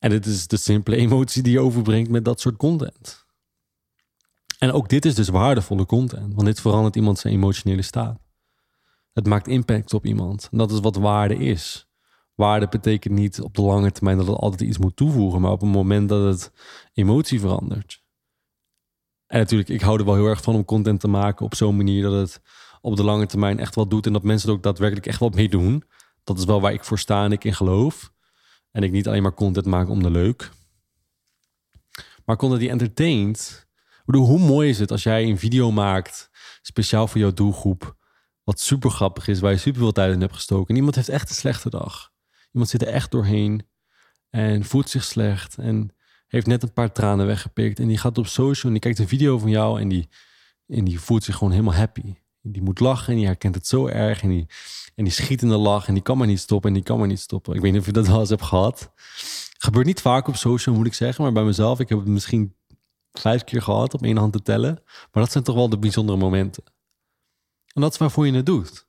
En 0.00 0.10
dit 0.10 0.26
is 0.26 0.46
de 0.46 0.56
simpele 0.56 0.96
emotie 0.96 1.42
die 1.42 1.52
je 1.52 1.60
overbrengt 1.60 2.10
met 2.10 2.24
dat 2.24 2.40
soort 2.40 2.56
content. 2.56 3.24
En 4.58 4.72
ook 4.72 4.88
dit 4.88 5.04
is 5.04 5.14
dus 5.14 5.28
waardevolle 5.28 5.86
content, 5.86 6.34
want 6.34 6.46
dit 6.46 6.60
verandert 6.60 6.96
iemand 6.96 7.18
zijn 7.18 7.34
emotionele 7.34 7.82
staat. 7.82 8.18
Het 9.12 9.26
maakt 9.26 9.48
impact 9.48 9.94
op 9.94 10.06
iemand. 10.06 10.48
En 10.52 10.58
dat 10.58 10.72
is 10.72 10.80
wat 10.80 10.96
waarde 10.96 11.36
is 11.36 11.90
waarde 12.40 12.68
betekent 12.68 13.14
niet 13.14 13.40
op 13.40 13.54
de 13.54 13.62
lange 13.62 13.92
termijn 13.92 14.16
dat 14.16 14.26
het 14.26 14.36
altijd 14.36 14.60
iets 14.60 14.78
moet 14.78 14.96
toevoegen, 14.96 15.40
maar 15.40 15.50
op 15.50 15.60
het 15.60 15.70
moment 15.70 16.08
dat 16.08 16.24
het 16.24 16.52
emotie 16.92 17.40
verandert. 17.40 18.02
En 19.26 19.38
natuurlijk, 19.38 19.68
ik 19.68 19.80
hou 19.80 19.98
er 19.98 20.04
wel 20.04 20.14
heel 20.14 20.26
erg 20.26 20.42
van 20.42 20.54
om 20.54 20.64
content 20.64 21.00
te 21.00 21.08
maken 21.08 21.44
op 21.44 21.54
zo'n 21.54 21.76
manier 21.76 22.02
dat 22.02 22.12
het 22.12 22.42
op 22.80 22.96
de 22.96 23.04
lange 23.04 23.26
termijn 23.26 23.58
echt 23.58 23.74
wat 23.74 23.90
doet 23.90 24.06
en 24.06 24.12
dat 24.12 24.22
mensen 24.22 24.48
er 24.48 24.54
ook 24.54 24.62
daadwerkelijk 24.62 25.06
echt 25.06 25.20
wat 25.20 25.34
mee 25.34 25.48
doen. 25.48 25.84
Dat 26.24 26.38
is 26.38 26.44
wel 26.44 26.60
waar 26.60 26.72
ik 26.72 26.84
voor 26.84 26.98
sta 26.98 27.24
en 27.24 27.32
ik 27.32 27.44
in 27.44 27.54
geloof. 27.54 28.12
En 28.70 28.82
ik 28.82 28.90
niet 28.90 29.08
alleen 29.08 29.22
maar 29.22 29.34
content 29.34 29.66
maak 29.66 29.88
om 29.88 30.02
de 30.02 30.10
leuk. 30.10 30.50
Maar 32.24 32.36
content 32.36 32.60
die 32.60 32.70
entertaint. 32.70 33.68
Ik 33.98 34.06
bedoel, 34.06 34.26
hoe 34.26 34.38
mooi 34.38 34.68
is 34.68 34.78
het 34.78 34.90
als 34.90 35.02
jij 35.02 35.24
een 35.24 35.38
video 35.38 35.70
maakt, 35.70 36.30
speciaal 36.62 37.06
voor 37.06 37.20
jouw 37.20 37.32
doelgroep, 37.32 37.96
wat 38.44 38.60
super 38.60 38.90
grappig 38.90 39.28
is, 39.28 39.40
waar 39.40 39.50
je 39.50 39.58
super 39.58 39.80
veel 39.80 39.92
tijd 39.92 40.12
in 40.14 40.20
hebt 40.20 40.34
gestoken. 40.34 40.68
En 40.68 40.76
iemand 40.76 40.94
heeft 40.94 41.08
echt 41.08 41.28
een 41.28 41.34
slechte 41.34 41.70
dag. 41.70 42.12
Iemand 42.52 42.70
zit 42.70 42.82
er 42.82 42.88
echt 42.88 43.10
doorheen 43.10 43.68
en 44.30 44.64
voelt 44.64 44.88
zich 44.88 45.04
slecht 45.04 45.58
en 45.58 45.94
heeft 46.26 46.46
net 46.46 46.62
een 46.62 46.72
paar 46.72 46.92
tranen 46.92 47.26
weggepikt. 47.26 47.78
En 47.78 47.88
die 47.88 47.98
gaat 47.98 48.18
op 48.18 48.26
social 48.26 48.64
en 48.64 48.72
die 48.72 48.80
kijkt 48.80 48.98
een 48.98 49.08
video 49.08 49.38
van 49.38 49.50
jou 49.50 49.80
en 49.80 49.88
die, 49.88 50.08
en 50.66 50.84
die 50.84 51.00
voelt 51.00 51.24
zich 51.24 51.36
gewoon 51.36 51.52
helemaal 51.52 51.74
happy. 51.74 52.14
Die 52.42 52.62
moet 52.62 52.80
lachen 52.80 53.12
en 53.12 53.18
die 53.18 53.26
herkent 53.26 53.54
het 53.54 53.66
zo 53.66 53.86
erg 53.86 54.22
en 54.22 54.28
die, 54.28 54.46
en 54.94 55.04
die 55.04 55.12
schiet 55.12 55.42
in 55.42 55.48
de 55.48 55.56
lach 55.56 55.88
en 55.88 55.94
die 55.94 56.02
kan 56.02 56.18
maar 56.18 56.26
niet 56.26 56.40
stoppen 56.40 56.68
en 56.68 56.74
die 56.74 56.84
kan 56.84 56.98
maar 56.98 57.06
niet 57.06 57.20
stoppen. 57.20 57.54
Ik 57.54 57.60
weet 57.60 57.72
niet 57.72 57.80
of 57.80 57.86
je 57.86 57.92
dat 57.92 58.06
wel 58.06 58.20
eens 58.20 58.28
hebt 58.28 58.42
gehad. 58.42 58.92
Gebeurt 59.58 59.86
niet 59.86 60.00
vaak 60.00 60.28
op 60.28 60.36
social, 60.36 60.74
moet 60.74 60.86
ik 60.86 60.94
zeggen, 60.94 61.24
maar 61.24 61.32
bij 61.32 61.44
mezelf, 61.44 61.80
ik 61.80 61.88
heb 61.88 61.98
het 61.98 62.08
misschien 62.08 62.54
vijf 63.12 63.44
keer 63.44 63.62
gehad 63.62 63.94
op 63.94 64.02
één 64.02 64.16
hand 64.16 64.32
te 64.32 64.42
tellen. 64.42 64.82
Maar 64.84 65.22
dat 65.22 65.32
zijn 65.32 65.44
toch 65.44 65.54
wel 65.54 65.68
de 65.68 65.78
bijzondere 65.78 66.18
momenten. 66.18 66.62
En 67.72 67.80
dat 67.80 67.92
is 67.92 67.98
waarvoor 67.98 68.26
je 68.26 68.32
het 68.32 68.46
doet. 68.46 68.88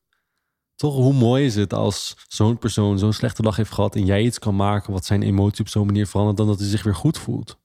Toch, 0.75 0.95
hoe 0.95 1.13
mooi 1.13 1.45
is 1.45 1.55
het 1.55 1.73
als 1.73 2.15
zo'n 2.27 2.57
persoon 2.57 2.99
zo'n 2.99 3.13
slechte 3.13 3.41
dag 3.41 3.55
heeft 3.55 3.71
gehad 3.71 3.95
en 3.95 4.05
jij 4.05 4.23
iets 4.23 4.39
kan 4.39 4.55
maken 4.55 4.93
wat 4.93 5.05
zijn 5.05 5.21
emotie 5.21 5.61
op 5.61 5.67
zo'n 5.67 5.85
manier 5.85 6.07
verandert 6.07 6.37
dan 6.37 6.47
dat 6.47 6.59
hij 6.59 6.67
zich 6.67 6.83
weer 6.83 6.95
goed 6.95 7.17
voelt. 7.17 7.59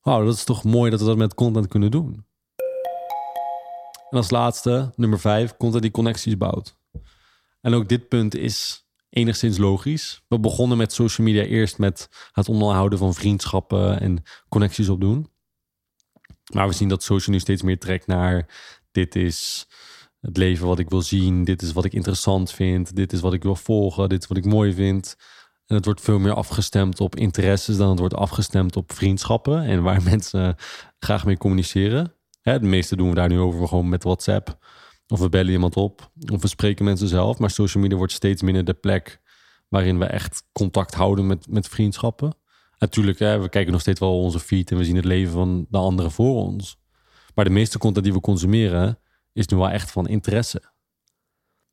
Wauw, 0.00 0.24
dat 0.24 0.34
is 0.34 0.44
toch 0.44 0.64
mooi 0.64 0.90
dat 0.90 1.00
we 1.00 1.06
dat 1.06 1.16
met 1.16 1.34
content 1.34 1.68
kunnen 1.68 1.90
doen. 1.90 2.25
En 4.10 4.16
als 4.16 4.30
laatste, 4.30 4.92
nummer 4.96 5.20
vijf, 5.20 5.56
content 5.56 5.82
die 5.82 5.90
connecties 5.90 6.36
bouwt. 6.36 6.78
En 7.60 7.74
ook 7.74 7.88
dit 7.88 8.08
punt 8.08 8.34
is 8.34 8.86
enigszins 9.08 9.58
logisch. 9.58 10.22
We 10.28 10.40
begonnen 10.40 10.78
met 10.78 10.92
social 10.92 11.26
media 11.26 11.42
eerst 11.42 11.78
met 11.78 12.08
het 12.32 12.48
onderhouden 12.48 12.98
van 12.98 13.14
vriendschappen 13.14 14.00
en 14.00 14.22
connecties 14.48 14.88
opdoen. 14.88 15.30
Maar 16.52 16.68
we 16.68 16.74
zien 16.74 16.88
dat 16.88 17.02
social 17.02 17.34
nu 17.34 17.40
steeds 17.40 17.62
meer 17.62 17.78
trekt 17.78 18.06
naar 18.06 18.46
dit 18.90 19.16
is 19.16 19.66
het 20.20 20.36
leven 20.36 20.66
wat 20.66 20.78
ik 20.78 20.90
wil 20.90 21.02
zien, 21.02 21.44
dit 21.44 21.62
is 21.62 21.72
wat 21.72 21.84
ik 21.84 21.92
interessant 21.92 22.52
vind, 22.52 22.96
dit 22.96 23.12
is 23.12 23.20
wat 23.20 23.32
ik 23.32 23.42
wil 23.42 23.56
volgen, 23.56 24.08
dit 24.08 24.22
is 24.22 24.28
wat 24.28 24.38
ik 24.38 24.44
mooi 24.44 24.72
vind. 24.72 25.16
En 25.66 25.74
het 25.74 25.84
wordt 25.84 26.00
veel 26.00 26.18
meer 26.18 26.34
afgestemd 26.34 27.00
op 27.00 27.16
interesses 27.16 27.76
dan 27.76 27.90
het 27.90 27.98
wordt 27.98 28.14
afgestemd 28.14 28.76
op 28.76 28.92
vriendschappen 28.92 29.62
en 29.62 29.82
waar 29.82 30.02
mensen 30.12 30.56
graag 30.98 31.24
mee 31.24 31.36
communiceren. 31.36 32.15
Hè, 32.46 32.60
de 32.60 32.66
meeste 32.66 32.96
doen 32.96 33.08
we 33.08 33.14
daar 33.14 33.28
nu 33.28 33.38
over 33.38 33.68
gewoon 33.68 33.88
met 33.88 34.02
WhatsApp. 34.02 34.58
Of 35.08 35.18
we 35.18 35.28
bellen 35.28 35.52
iemand 35.52 35.76
op. 35.76 36.10
Of 36.32 36.42
we 36.42 36.48
spreken 36.48 36.84
mensen 36.84 37.08
zelf. 37.08 37.38
Maar 37.38 37.50
social 37.50 37.82
media 37.82 37.98
wordt 37.98 38.12
steeds 38.12 38.42
minder 38.42 38.64
de 38.64 38.74
plek 38.74 39.20
waarin 39.68 39.98
we 39.98 40.04
echt 40.04 40.42
contact 40.52 40.94
houden 40.94 41.26
met, 41.26 41.48
met 41.48 41.68
vriendschappen. 41.68 42.36
Natuurlijk, 42.78 43.18
hè, 43.18 43.38
we 43.38 43.48
kijken 43.48 43.72
nog 43.72 43.80
steeds 43.80 44.00
wel 44.00 44.20
onze 44.20 44.40
feed 44.40 44.70
en 44.70 44.76
we 44.76 44.84
zien 44.84 44.96
het 44.96 45.04
leven 45.04 45.32
van 45.32 45.66
de 45.68 45.78
anderen 45.78 46.10
voor 46.10 46.42
ons. 46.42 46.78
Maar 47.34 47.44
de 47.44 47.50
meeste 47.50 47.78
content 47.78 48.04
die 48.04 48.14
we 48.14 48.20
consumeren 48.20 48.98
is 49.32 49.46
nu 49.46 49.56
wel 49.56 49.70
echt 49.70 49.90
van 49.90 50.08
interesse. 50.08 50.62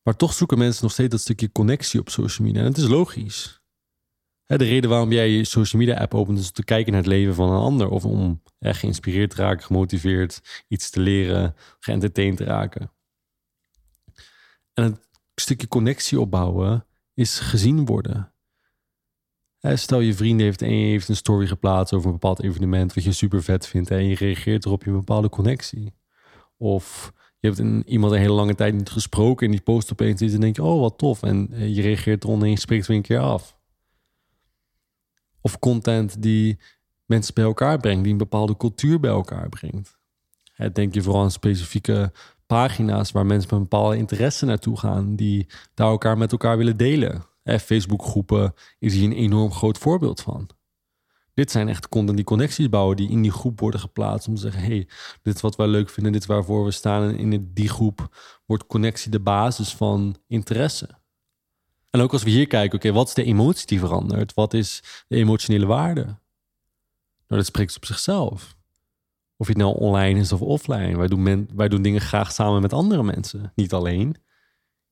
Maar 0.03 0.15
toch 0.15 0.33
zoeken 0.33 0.57
mensen 0.57 0.83
nog 0.83 0.91
steeds 0.91 1.11
dat 1.11 1.19
stukje 1.19 1.51
connectie 1.51 1.99
op 1.99 2.09
social 2.09 2.47
media. 2.47 2.61
En 2.61 2.67
het 2.67 2.77
is 2.77 2.87
logisch. 2.87 3.61
De 4.57 4.65
reden 4.65 4.89
waarom 4.89 5.11
jij 5.11 5.29
je 5.29 5.43
social 5.43 5.81
media 5.81 5.97
app 5.97 6.13
opent 6.13 6.39
is 6.39 6.47
om 6.47 6.53
te 6.53 6.63
kijken 6.63 6.91
naar 6.91 7.01
het 7.01 7.11
leven 7.11 7.35
van 7.35 7.49
een 7.49 7.61
ander. 7.61 7.89
Of 7.89 8.05
om 8.05 8.41
hè, 8.59 8.73
geïnspireerd 8.73 9.29
te 9.29 9.35
raken, 9.35 9.65
gemotiveerd, 9.65 10.63
iets 10.67 10.89
te 10.89 10.99
leren, 10.99 11.55
geëntertained 11.79 12.37
te 12.37 12.43
raken. 12.43 12.91
En 14.73 14.83
het 14.83 14.99
stukje 15.35 15.67
connectie 15.67 16.19
opbouwen 16.19 16.85
is 17.13 17.39
gezien 17.39 17.85
worden. 17.85 18.33
Stel 19.59 19.99
je 19.99 20.13
vriend 20.13 20.39
heeft, 20.39 20.61
een, 20.61 20.69
heeft 20.69 21.09
een 21.09 21.15
story 21.15 21.47
geplaatst 21.47 21.93
over 21.93 22.07
een 22.07 22.13
bepaald 22.13 22.41
evenement 22.41 22.93
wat 22.93 23.03
je 23.03 23.11
super 23.11 23.43
vet 23.43 23.67
vindt 23.67 23.91
en 23.91 24.07
je 24.07 24.15
reageert 24.15 24.65
erop 24.65 24.83
je 24.83 24.89
een 24.89 24.95
bepaalde 24.95 25.29
connectie. 25.29 25.93
Of 26.57 27.13
je 27.39 27.47
hebt 27.47 27.59
een, 27.59 27.83
iemand 27.85 28.13
een 28.13 28.19
hele 28.19 28.33
lange 28.33 28.55
tijd 28.55 28.73
niet 28.73 28.89
gesproken 28.89 29.45
en 29.45 29.51
die 29.51 29.61
post 29.61 29.91
opeens 29.91 30.21
iets 30.21 30.33
en 30.33 30.39
denk 30.39 30.55
je, 30.55 30.63
oh 30.63 30.79
wat 30.79 30.97
tof. 30.97 31.23
En 31.23 31.49
je 31.73 31.81
reageert 31.81 32.23
eronder 32.23 32.45
en 32.45 32.53
je 32.53 32.59
spreekt 32.59 32.87
weer 32.87 32.97
een 32.97 33.03
keer 33.03 33.19
af. 33.19 33.61
Of 35.43 35.59
content 35.59 36.21
die 36.21 36.57
mensen 37.05 37.33
bij 37.33 37.43
elkaar 37.43 37.77
brengt, 37.77 38.03
die 38.03 38.11
een 38.11 38.17
bepaalde 38.17 38.57
cultuur 38.57 38.99
bij 38.99 39.11
elkaar 39.11 39.49
brengt. 39.49 39.97
Denk 40.73 40.93
je 40.93 41.01
vooral 41.01 41.21
aan 41.21 41.31
specifieke 41.31 42.11
pagina's 42.45 43.11
waar 43.11 43.25
mensen 43.25 43.49
met 43.49 43.59
een 43.59 43.69
bepaalde 43.69 43.97
interesse 43.97 44.45
naartoe 44.45 44.79
gaan, 44.79 45.15
die 45.15 45.47
daar 45.73 45.87
elkaar 45.87 46.17
met 46.17 46.31
elkaar 46.31 46.57
willen 46.57 46.77
delen. 46.77 47.25
Facebookgroepen 47.43 48.53
is 48.79 48.93
hier 48.93 49.03
een 49.03 49.17
enorm 49.17 49.51
groot 49.51 49.77
voorbeeld 49.77 50.21
van. 50.21 50.49
Dit 51.33 51.51
zijn 51.51 51.69
echt 51.69 51.89
content 51.89 52.17
die 52.17 52.25
connecties 52.25 52.69
bouwen, 52.69 52.95
die 52.95 53.09
in 53.09 53.21
die 53.21 53.31
groep 53.31 53.59
worden 53.59 53.79
geplaatst 53.79 54.27
om 54.27 54.35
te 54.35 54.41
zeggen: 54.41 54.61
hey, 54.61 54.87
dit 55.21 55.35
is 55.35 55.41
wat 55.41 55.55
wij 55.55 55.67
leuk 55.67 55.89
vinden, 55.89 56.11
dit 56.11 56.25
waarvoor 56.25 56.65
we 56.65 56.71
staan. 56.71 57.03
En 57.09 57.31
in 57.31 57.51
die 57.53 57.69
groep 57.69 58.15
wordt 58.45 58.67
connectie 58.67 59.11
de 59.11 59.19
basis 59.19 59.75
van 59.75 60.15
interesse. 60.27 60.89
En 61.93 62.01
ook 62.01 62.11
als 62.11 62.23
we 62.23 62.29
hier 62.29 62.47
kijken, 62.47 62.77
oké, 62.77 62.91
wat 62.91 63.07
is 63.07 63.13
de 63.13 63.23
emotie 63.23 63.67
die 63.67 63.79
verandert? 63.79 64.33
Wat 64.33 64.53
is 64.53 64.83
de 65.07 65.15
emotionele 65.15 65.65
waarde? 65.65 66.03
Nou, 66.03 66.15
dat 67.27 67.45
spreekt 67.45 67.75
op 67.75 67.85
zichzelf. 67.85 68.55
Of 69.37 69.47
het 69.47 69.57
nou 69.57 69.75
online 69.75 70.19
is 70.19 70.31
of 70.31 70.41
offline. 70.41 70.97
Wij 70.97 71.07
doen, 71.07 71.49
wij 71.55 71.67
doen 71.67 71.81
dingen 71.81 72.01
graag 72.01 72.31
samen 72.31 72.61
met 72.61 72.73
andere 72.73 73.03
mensen, 73.03 73.51
niet 73.55 73.73
alleen. 73.73 74.15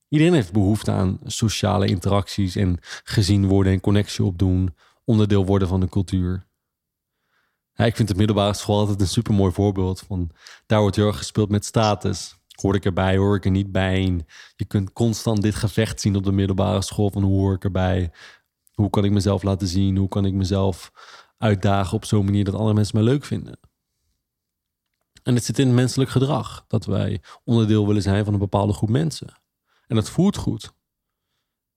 Iedereen 0.07 0.33
heeft 0.33 0.51
behoefte 0.51 0.91
aan 0.91 1.19
sociale 1.25 1.87
interacties 1.87 2.55
en 2.55 2.77
gezien 3.03 3.47
worden 3.47 3.73
en 3.73 3.81
connectie 3.81 4.25
opdoen, 4.25 4.75
onderdeel 5.05 5.45
worden 5.45 5.67
van 5.67 5.79
de 5.79 5.89
cultuur. 5.89 6.47
Ja, 7.73 7.85
ik 7.85 7.95
vind 7.95 8.07
de 8.07 8.15
middelbare 8.15 8.53
school 8.53 8.79
altijd 8.79 9.01
een 9.01 9.07
super 9.07 9.33
mooi 9.33 9.53
voorbeeld 9.53 9.99
van. 9.99 10.29
Daar 10.65 10.81
wordt 10.81 10.95
heel 10.95 11.07
erg 11.07 11.17
gespeeld 11.17 11.49
met 11.49 11.65
status. 11.65 12.40
Hoor 12.61 12.75
ik 12.75 12.85
erbij, 12.85 13.17
hoor 13.17 13.35
ik 13.35 13.45
er 13.45 13.51
niet 13.51 13.71
bij? 13.71 14.25
je 14.55 14.65
kunt 14.65 14.93
constant 14.93 15.41
dit 15.41 15.55
gevecht 15.55 16.01
zien 16.01 16.15
op 16.15 16.23
de 16.23 16.31
middelbare 16.31 16.81
school 16.81 17.09
van 17.09 17.23
hoe 17.23 17.39
hoor 17.39 17.53
ik 17.53 17.63
erbij? 17.63 18.11
Hoe 18.73 18.89
kan 18.89 19.05
ik 19.05 19.11
mezelf 19.11 19.43
laten 19.43 19.67
zien? 19.67 19.97
Hoe 19.97 20.07
kan 20.07 20.25
ik 20.25 20.33
mezelf 20.33 20.91
uitdagen 21.37 21.97
op 21.97 22.05
zo'n 22.05 22.25
manier 22.25 22.43
dat 22.43 22.53
andere 22.53 22.73
mensen 22.73 22.97
me 22.97 23.03
leuk 23.03 23.25
vinden? 23.25 23.59
En 25.23 25.35
het 25.35 25.43
zit 25.43 25.59
in 25.59 25.73
menselijk 25.73 26.09
gedrag 26.09 26.65
dat 26.67 26.85
wij 26.85 27.21
onderdeel 27.43 27.87
willen 27.87 28.01
zijn 28.01 28.23
van 28.23 28.33
een 28.33 28.39
bepaalde 28.39 28.73
groep 28.73 28.89
mensen. 28.89 29.41
En 29.87 29.95
dat 29.95 30.09
voelt 30.09 30.37
goed. 30.37 30.73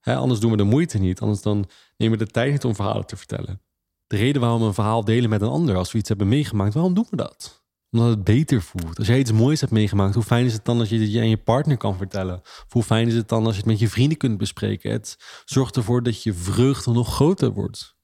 anders 0.01 0.40
doen 0.40 0.51
we 0.51 0.57
de 0.57 0.62
moeite 0.62 0.99
niet. 0.99 1.20
Anders 1.20 1.42
dan 1.42 1.64
nemen 1.97 2.18
we 2.18 2.25
de 2.25 2.31
tijd 2.31 2.53
niet 2.53 2.64
om 2.64 2.75
verhalen 2.75 3.07
te 3.07 3.16
vertellen. 3.16 3.62
De 4.07 4.16
reden 4.16 4.40
waarom 4.40 4.61
we 4.61 4.66
een 4.66 4.75
verhaal 4.75 5.05
delen 5.05 5.31
met 5.31 5.42
een 5.42 5.49
ander 5.49 5.77
als 5.77 5.92
we 5.92 5.99
iets 5.99 6.09
hebben 6.09 6.29
meegemaakt, 6.29 6.75
waarom 6.75 6.94
doen 6.94 7.07
we 7.11 7.16
dat? 7.16 7.63
Omdat 7.94 8.11
het 8.11 8.24
beter 8.24 8.62
voelt. 8.62 8.98
Als 8.98 9.07
jij 9.07 9.18
iets 9.18 9.33
moois 9.33 9.61
hebt 9.61 9.72
meegemaakt, 9.72 10.14
hoe 10.14 10.22
fijn 10.22 10.44
is 10.44 10.52
het 10.52 10.64
dan 10.64 10.78
als 10.78 10.88
je 10.88 10.98
het 10.98 11.16
aan 11.16 11.28
je 11.28 11.37
partner 11.37 11.76
kan 11.76 11.96
vertellen? 11.96 12.40
Of 12.40 12.66
hoe 12.68 12.83
fijn 12.83 13.07
is 13.07 13.14
het 13.14 13.28
dan 13.28 13.44
als 13.44 13.54
je 13.54 13.61
het 13.61 13.70
met 13.70 13.78
je 13.78 13.88
vrienden 13.88 14.18
kunt 14.18 14.38
bespreken? 14.38 14.90
Het 14.90 15.16
zorgt 15.44 15.76
ervoor 15.76 16.02
dat 16.02 16.22
je 16.22 16.35
vreugde 16.35 16.92
nog 16.92 17.14
groter 17.14 17.52
wordt. 17.52 17.96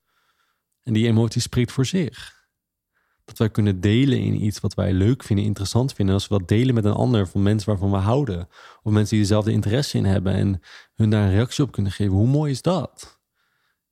En 0.83 0.93
die 0.93 1.07
emotie 1.07 1.41
spreekt 1.41 1.73
voor 1.73 1.87
zich 1.87 2.39
dat 3.25 3.39
wij 3.39 3.51
kunnen 3.51 3.81
delen 3.81 4.19
in 4.19 4.45
iets 4.45 4.61
wat 4.61 4.75
wij 4.75 4.93
leuk 4.93 5.23
vinden, 5.23 5.45
interessant 5.45 5.93
vinden. 5.93 6.15
als 6.15 6.29
we 6.29 6.39
dat 6.39 6.49
delen 6.49 6.75
met 6.75 6.85
een 6.85 6.93
ander 6.93 7.29
van 7.29 7.43
mensen 7.43 7.69
waarvan 7.69 7.91
we 7.91 7.97
houden. 7.97 8.49
Of 8.83 8.93
mensen 8.93 9.17
die 9.17 9.27
dezelfde 9.27 9.53
interesse 9.53 9.97
in 9.97 10.05
hebben 10.05 10.33
en 10.33 10.61
hun 10.95 11.11
daar 11.11 11.25
een 11.25 11.35
reactie 11.35 11.65
op 11.65 11.73
kunnen 11.73 11.93
geven. 11.93 12.15
Hoe 12.15 12.27
mooi 12.27 12.51
is 12.51 12.63
dat? 12.63 13.21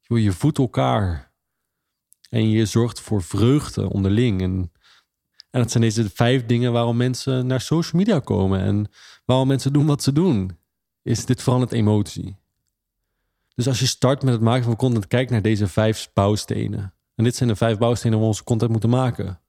Je 0.00 0.32
voedt 0.32 0.58
elkaar. 0.58 1.32
En 2.30 2.50
je 2.50 2.66
zorgt 2.66 3.00
voor 3.00 3.22
vreugde 3.22 3.90
onderling. 3.90 4.42
En, 4.42 4.72
en 5.50 5.60
dat 5.60 5.70
zijn 5.70 5.82
deze 5.82 6.10
vijf 6.10 6.46
dingen 6.46 6.72
waarom 6.72 6.96
mensen 6.96 7.46
naar 7.46 7.60
social 7.60 8.00
media 8.00 8.18
komen. 8.20 8.60
En 8.60 8.90
waarom 9.24 9.48
mensen 9.48 9.72
doen 9.72 9.86
wat 9.86 10.02
ze 10.02 10.12
doen. 10.12 10.58
Is 11.02 11.24
dit 11.24 11.42
verandert 11.42 11.72
emotie. 11.72 12.36
Dus 13.54 13.68
als 13.68 13.80
je 13.80 13.86
start 13.86 14.22
met 14.22 14.32
het 14.32 14.42
maken 14.42 14.64
van 14.64 14.76
content, 14.76 15.06
kijk 15.06 15.30
naar 15.30 15.42
deze 15.42 15.66
vijf 15.66 16.10
bouwstenen. 16.14 16.94
En 17.14 17.24
dit 17.24 17.36
zijn 17.36 17.48
de 17.48 17.56
vijf 17.56 17.78
bouwstenen 17.78 18.18
waar 18.18 18.26
onze 18.26 18.44
content 18.44 18.70
moeten 18.70 18.90
maken. 18.90 19.40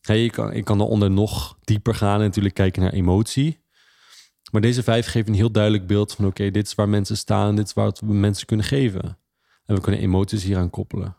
Hey, 0.00 0.24
ik, 0.24 0.32
kan, 0.32 0.52
ik 0.52 0.64
kan 0.64 0.80
eronder 0.80 1.10
nog 1.10 1.58
dieper 1.64 1.94
gaan 1.94 2.18
en 2.18 2.26
natuurlijk 2.26 2.54
kijken 2.54 2.82
naar 2.82 2.92
emotie. 2.92 3.60
Maar 4.52 4.60
deze 4.60 4.82
vijf 4.82 5.06
geven 5.06 5.28
een 5.28 5.38
heel 5.38 5.52
duidelijk 5.52 5.86
beeld 5.86 6.12
van: 6.12 6.26
oké, 6.26 6.50
dit 6.50 6.66
is 6.66 6.74
waar 6.74 6.88
mensen 6.88 7.16
staan, 7.16 7.56
dit 7.56 7.66
is 7.66 7.72
wat 7.72 8.00
we 8.00 8.12
mensen 8.12 8.46
kunnen 8.46 8.66
geven. 8.66 9.18
En 9.64 9.74
we 9.74 9.80
kunnen 9.80 10.00
emoties 10.00 10.42
hier 10.42 10.58
aan 10.58 10.70
koppelen. 10.70 11.16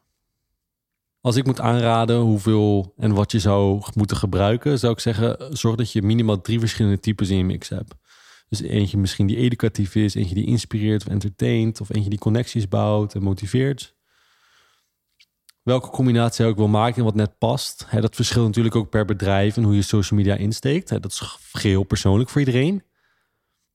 Als 1.22 1.36
ik 1.36 1.46
moet 1.46 1.60
aanraden 1.60 2.20
hoeveel 2.20 2.94
en 2.98 3.14
wat 3.14 3.32
je 3.32 3.40
zou 3.40 3.82
moeten 3.94 4.18
gebruiken, 4.18 4.80
zou 4.80 4.94
ik 4.94 5.00
zeggen: 5.00 5.58
zorg 5.58 5.76
dat 5.76 5.92
je 5.92 6.02
minimaal 6.02 6.42
drie 6.42 6.60
verschillende 6.60 7.00
types 7.00 7.30
in 7.30 7.38
je 7.38 7.44
mix 7.44 7.70
hebt. 7.70 7.94
Dus 8.50 8.62
eentje 8.62 8.98
misschien 8.98 9.28
die 9.28 9.38
educatief 9.38 9.96
is, 9.96 10.16
eentje 10.16 10.36
die 10.36 10.46
inspireert 10.46 11.06
of 11.06 11.12
entertaint, 11.12 11.82
of 11.82 11.90
eentje 11.94 12.10
die 12.10 12.20
connecties 12.20 12.68
bouwt 12.68 13.16
en 13.16 13.24
motiveert 13.24 13.96
welke 15.64 15.90
combinatie 15.90 16.46
ook 16.46 16.56
wil 16.58 16.68
maken 16.68 16.98
en 16.98 17.04
wat 17.04 17.16
net 17.16 17.38
past. 17.38 17.88
dat 17.92 18.16
verschilt 18.16 18.46
natuurlijk 18.46 18.76
ook 18.76 18.90
per 18.90 19.06
bedrijf 19.06 19.58
en 19.58 19.64
hoe 19.64 19.76
je 19.76 19.82
social 19.82 20.20
media 20.20 20.36
insteekt. 20.36 20.90
dat 20.90 21.12
is 21.12 21.22
geheel 21.52 21.84
persoonlijk 21.84 22.30
voor 22.30 22.40
iedereen. 22.40 22.84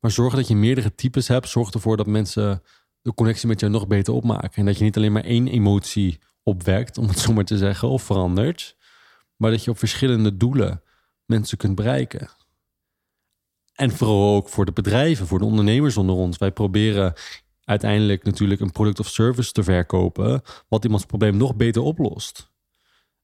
Maar 0.00 0.10
zorg 0.10 0.34
dat 0.34 0.48
je 0.48 0.56
meerdere 0.56 0.94
types 0.94 1.28
hebt. 1.28 1.48
Zorg 1.48 1.70
ervoor 1.70 1.96
dat 1.96 2.06
mensen 2.06 2.62
de 3.02 3.14
connectie 3.14 3.48
met 3.48 3.60
jou 3.60 3.72
nog 3.72 3.86
beter 3.86 4.14
opmaken. 4.14 4.54
En 4.54 4.64
dat 4.64 4.78
je 4.78 4.84
niet 4.84 4.96
alleen 4.96 5.12
maar 5.12 5.24
één 5.24 5.48
emotie 5.48 6.18
opwekt, 6.46 6.98
om 6.98 7.08
het 7.08 7.18
zo 7.18 7.32
maar 7.32 7.44
te 7.44 7.58
zeggen, 7.58 7.88
of 7.88 8.02
verandert. 8.02 8.76
Maar 9.36 9.50
dat 9.50 9.64
je 9.64 9.70
op 9.70 9.78
verschillende 9.78 10.36
doelen 10.36 10.82
mensen 11.24 11.58
kunt 11.58 11.74
bereiken. 11.74 12.30
En 13.74 13.90
vooral 13.90 14.34
ook 14.34 14.48
voor 14.48 14.64
de 14.64 14.72
bedrijven, 14.72 15.26
voor 15.26 15.38
de 15.38 15.44
ondernemers 15.44 15.96
onder 15.96 16.14
ons. 16.14 16.38
Wij 16.38 16.50
proberen 16.50 17.12
uiteindelijk 17.64 18.24
natuurlijk 18.24 18.60
een 18.60 18.72
product 18.72 18.98
of 18.98 19.08
service 19.08 19.52
te 19.52 19.62
verkopen, 19.62 20.42
wat 20.68 20.84
iemands 20.84 21.06
probleem 21.06 21.36
nog 21.36 21.56
beter 21.56 21.82
oplost. 21.82 22.52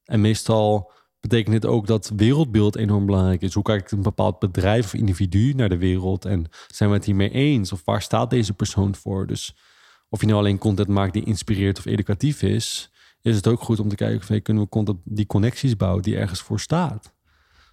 En 0.05 0.21
meestal 0.21 0.93
betekent 1.21 1.53
dit 1.53 1.67
ook 1.67 1.87
dat 1.87 2.13
wereldbeeld 2.17 2.77
enorm 2.77 3.07
belangrijk 3.07 3.43
is. 3.43 3.55
Hoe 3.55 3.63
kijkt 3.63 3.91
een 3.91 4.03
bepaald 4.03 4.39
bedrijf 4.39 4.85
of 4.85 4.95
individu 4.95 5.53
naar 5.53 5.69
de 5.69 5.79
wereld 5.79 6.25
en 6.25 6.47
zijn 6.67 6.91
we 6.91 6.97
het 6.97 7.05
hiermee 7.05 7.31
eens? 7.31 7.73
Of 7.73 7.83
waar 7.85 8.03
staat 8.03 8.31
deze 8.31 8.53
persoon 8.53 8.95
voor? 8.95 9.27
Dus 9.27 9.57
of 10.09 10.21
je 10.21 10.27
nou 10.27 10.39
alleen 10.39 10.59
content 10.59 10.89
maakt 10.89 11.13
die 11.13 11.25
inspireert 11.25 11.79
of 11.79 11.85
educatief 11.85 12.43
is, 12.43 12.92
is 13.23 13.37
het 13.37 13.47
ook 13.47 13.61
goed 13.61 13.81
om 13.81 13.89
te 13.89 13.95
kijken 13.95 14.37
of 14.37 14.43
kunnen 14.43 14.69
we 14.71 14.97
die 15.05 15.27
connecties 15.27 15.77
bouwen 15.77 16.03
die 16.03 16.17
ergens 16.17 16.41
voor 16.41 16.61
staat 16.61 17.13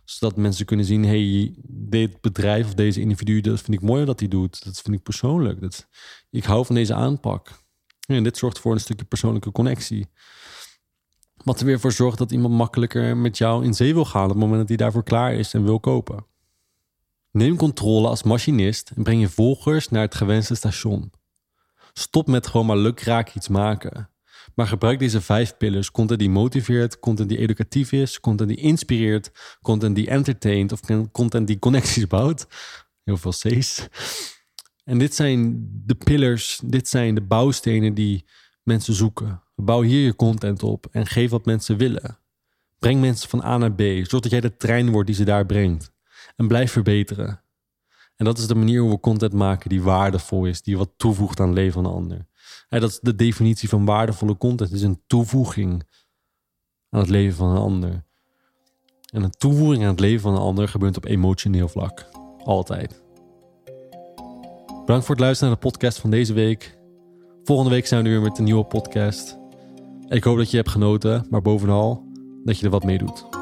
zodat 0.10 0.38
mensen 0.38 0.66
kunnen 0.66 0.86
zien, 0.86 1.06
hey, 1.06 1.54
dit 1.68 2.22
bedrijf 2.22 2.66
of 2.66 2.74
deze 2.74 3.00
individu, 3.00 3.42
dat 3.42 3.62
vind 3.62 3.78
ik 3.78 3.82
mooi 3.82 4.06
wat 4.06 4.20
hij 4.20 4.30
doet. 4.30 4.64
Dat 4.64 4.82
vind 4.82 4.96
ik 4.96 5.04
persoonlijk. 5.04 5.62
Dat, 5.62 5.88
ik 6.30 6.44
hou 6.44 6.66
van 6.66 6.76
deze 6.76 6.94
aanpak. 6.94 7.52
En 8.08 8.24
dit 8.24 8.38
zorgt 8.38 8.60
voor 8.60 8.74
een 8.74 8.80
stukje 8.80 9.06
persoonlijke 9.06 9.52
connectie. 9.52 10.08
Wat 11.44 11.60
er 11.60 11.66
weer 11.66 11.80
voor 11.80 11.92
zorgt 11.92 12.18
dat 12.18 12.32
iemand 12.32 12.54
makkelijker 12.54 13.18
met 13.18 13.38
jou 13.38 13.66
in 13.66 13.74
zee 13.74 13.94
wil 13.94 14.06
gaan 14.06 14.24
op 14.24 14.30
het 14.30 14.38
moment 14.38 14.60
dat 14.60 14.68
hij 14.68 14.78
daarvoor 14.78 15.04
klaar 15.04 15.34
is 15.34 15.54
en 15.54 15.64
wil 15.64 15.80
kopen. 15.80 16.26
Neem 17.32 17.56
controle 17.56 18.08
als 18.08 18.24
machinist 18.24 18.92
en 18.96 19.04
breng 19.04 19.22
je 19.22 19.30
volgers 19.30 19.90
naar 19.90 20.02
het 20.02 20.16
gewenste 20.16 20.56
station. 20.56 21.12
Stop 21.94 22.28
met 22.28 22.48
gewoon 22.48 22.66
maar 22.66 22.78
lukraak 22.78 23.36
iets 23.36 23.48
maken. 23.48 24.10
Maar 24.56 24.68
gebruik 24.68 25.00
deze 25.00 25.22
vijf 25.22 25.58
pillars: 25.58 25.92
content 25.92 26.20
die 26.20 26.30
motiveert, 26.30 27.00
content 27.00 27.30
die 27.30 27.38
educatief 27.38 27.92
is, 27.92 28.20
content 28.20 28.50
die 28.50 28.58
inspireert, 28.58 29.32
content 29.62 29.96
die 29.96 30.10
entertaint 30.10 30.72
of 30.72 30.80
content 31.12 31.48
die 31.48 31.60
connecties 31.60 32.08
bouwt. 32.08 32.48
Heel 33.04 33.18
veel 33.18 33.32
C's. 33.32 33.88
En 34.84 34.98
dit 34.98 35.16
zijn 35.16 35.68
de 35.86 35.96
pillars, 35.96 36.62
dit 36.66 36.88
zijn 36.88 37.16
de 37.16 37.22
bouwstenen 37.22 37.94
die 37.94 38.26
mensen 38.64 38.94
zoeken. 38.94 39.44
Bouw 39.56 39.82
hier 39.82 40.06
je 40.06 40.16
content 40.16 40.64
op 40.64 40.88
en 40.92 41.06
geef 41.06 41.30
wat 41.30 41.46
mensen 41.46 41.78
willen. 41.78 42.18
Breng 42.80 43.02
mensen 43.02 43.30
van 43.30 43.44
A 43.44 43.58
naar 43.58 43.74
B, 43.74 43.82
zodat 44.04 44.32
jij 44.32 44.40
de 44.40 44.58
trein 44.58 44.90
wordt 44.90 45.08
die 45.08 45.16
ze 45.16 45.24
daar 45.24 45.46
brengt. 45.46 45.92
En 46.36 46.48
blijf 46.48 46.72
verbeteren. 46.72 47.44
En 48.16 48.26
dat 48.26 48.38
is 48.38 48.48
de 48.48 48.56
manier 48.56 48.82
hoe 48.82 48.90
we 48.90 49.00
content 49.00 49.34
maken 49.34 49.70
die 49.70 49.82
waardevol 49.82 50.46
is, 50.46 50.62
die 50.62 50.78
wat 50.78 50.92
toevoegt 50.98 51.40
aan 51.40 51.48
het 51.48 51.56
leven 51.56 51.74
van 51.74 51.86
een 51.86 51.92
ander. 51.92 52.28
Dat 52.70 52.90
is 52.90 53.00
de 53.00 53.16
definitie 53.16 53.70
van 53.70 53.86
waardevolle 53.86 54.38
content, 54.38 54.70
het 54.70 54.80
is 54.80 54.86
een 54.86 55.04
toevoeging 55.08 55.84
aan 56.90 57.00
het 57.00 57.10
leven 57.10 57.38
van 57.38 57.50
een 57.50 57.62
ander. 57.62 58.08
En 59.12 59.24
een 59.24 59.32
toevoeging 59.32 59.84
aan 59.84 59.90
het 59.90 60.00
leven 60.00 60.22
van 60.22 60.34
een 60.34 60.40
ander 60.40 60.68
gebeurt 60.68 60.98
op 60.98 61.06
emotioneel 61.06 61.68
vlak. 61.68 62.10
Altijd. 62.44 63.02
Bedankt 64.80 65.06
voor 65.06 65.16
het 65.16 65.24
luisteren 65.24 65.54
naar 65.54 65.62
de 65.62 65.68
podcast 65.70 66.00
van 66.00 66.10
deze 66.10 66.34
week. 66.34 66.78
Volgende 67.44 67.72
week 67.72 67.88
zijn 67.88 68.04
we 68.04 68.10
weer 68.10 68.22
met 68.22 68.38
een 68.38 68.44
nieuwe 68.44 68.66
podcast. 68.66 69.38
Ik 70.08 70.24
hoop 70.24 70.38
dat 70.38 70.52
je 70.52 70.58
hebt 70.58 70.70
genoten, 70.70 71.26
maar 71.30 71.42
bovenal 71.42 72.04
dat 72.44 72.60
je 72.60 72.66
er 72.66 72.72
wat 72.72 72.84
mee 72.84 72.98
doet. 72.98 73.39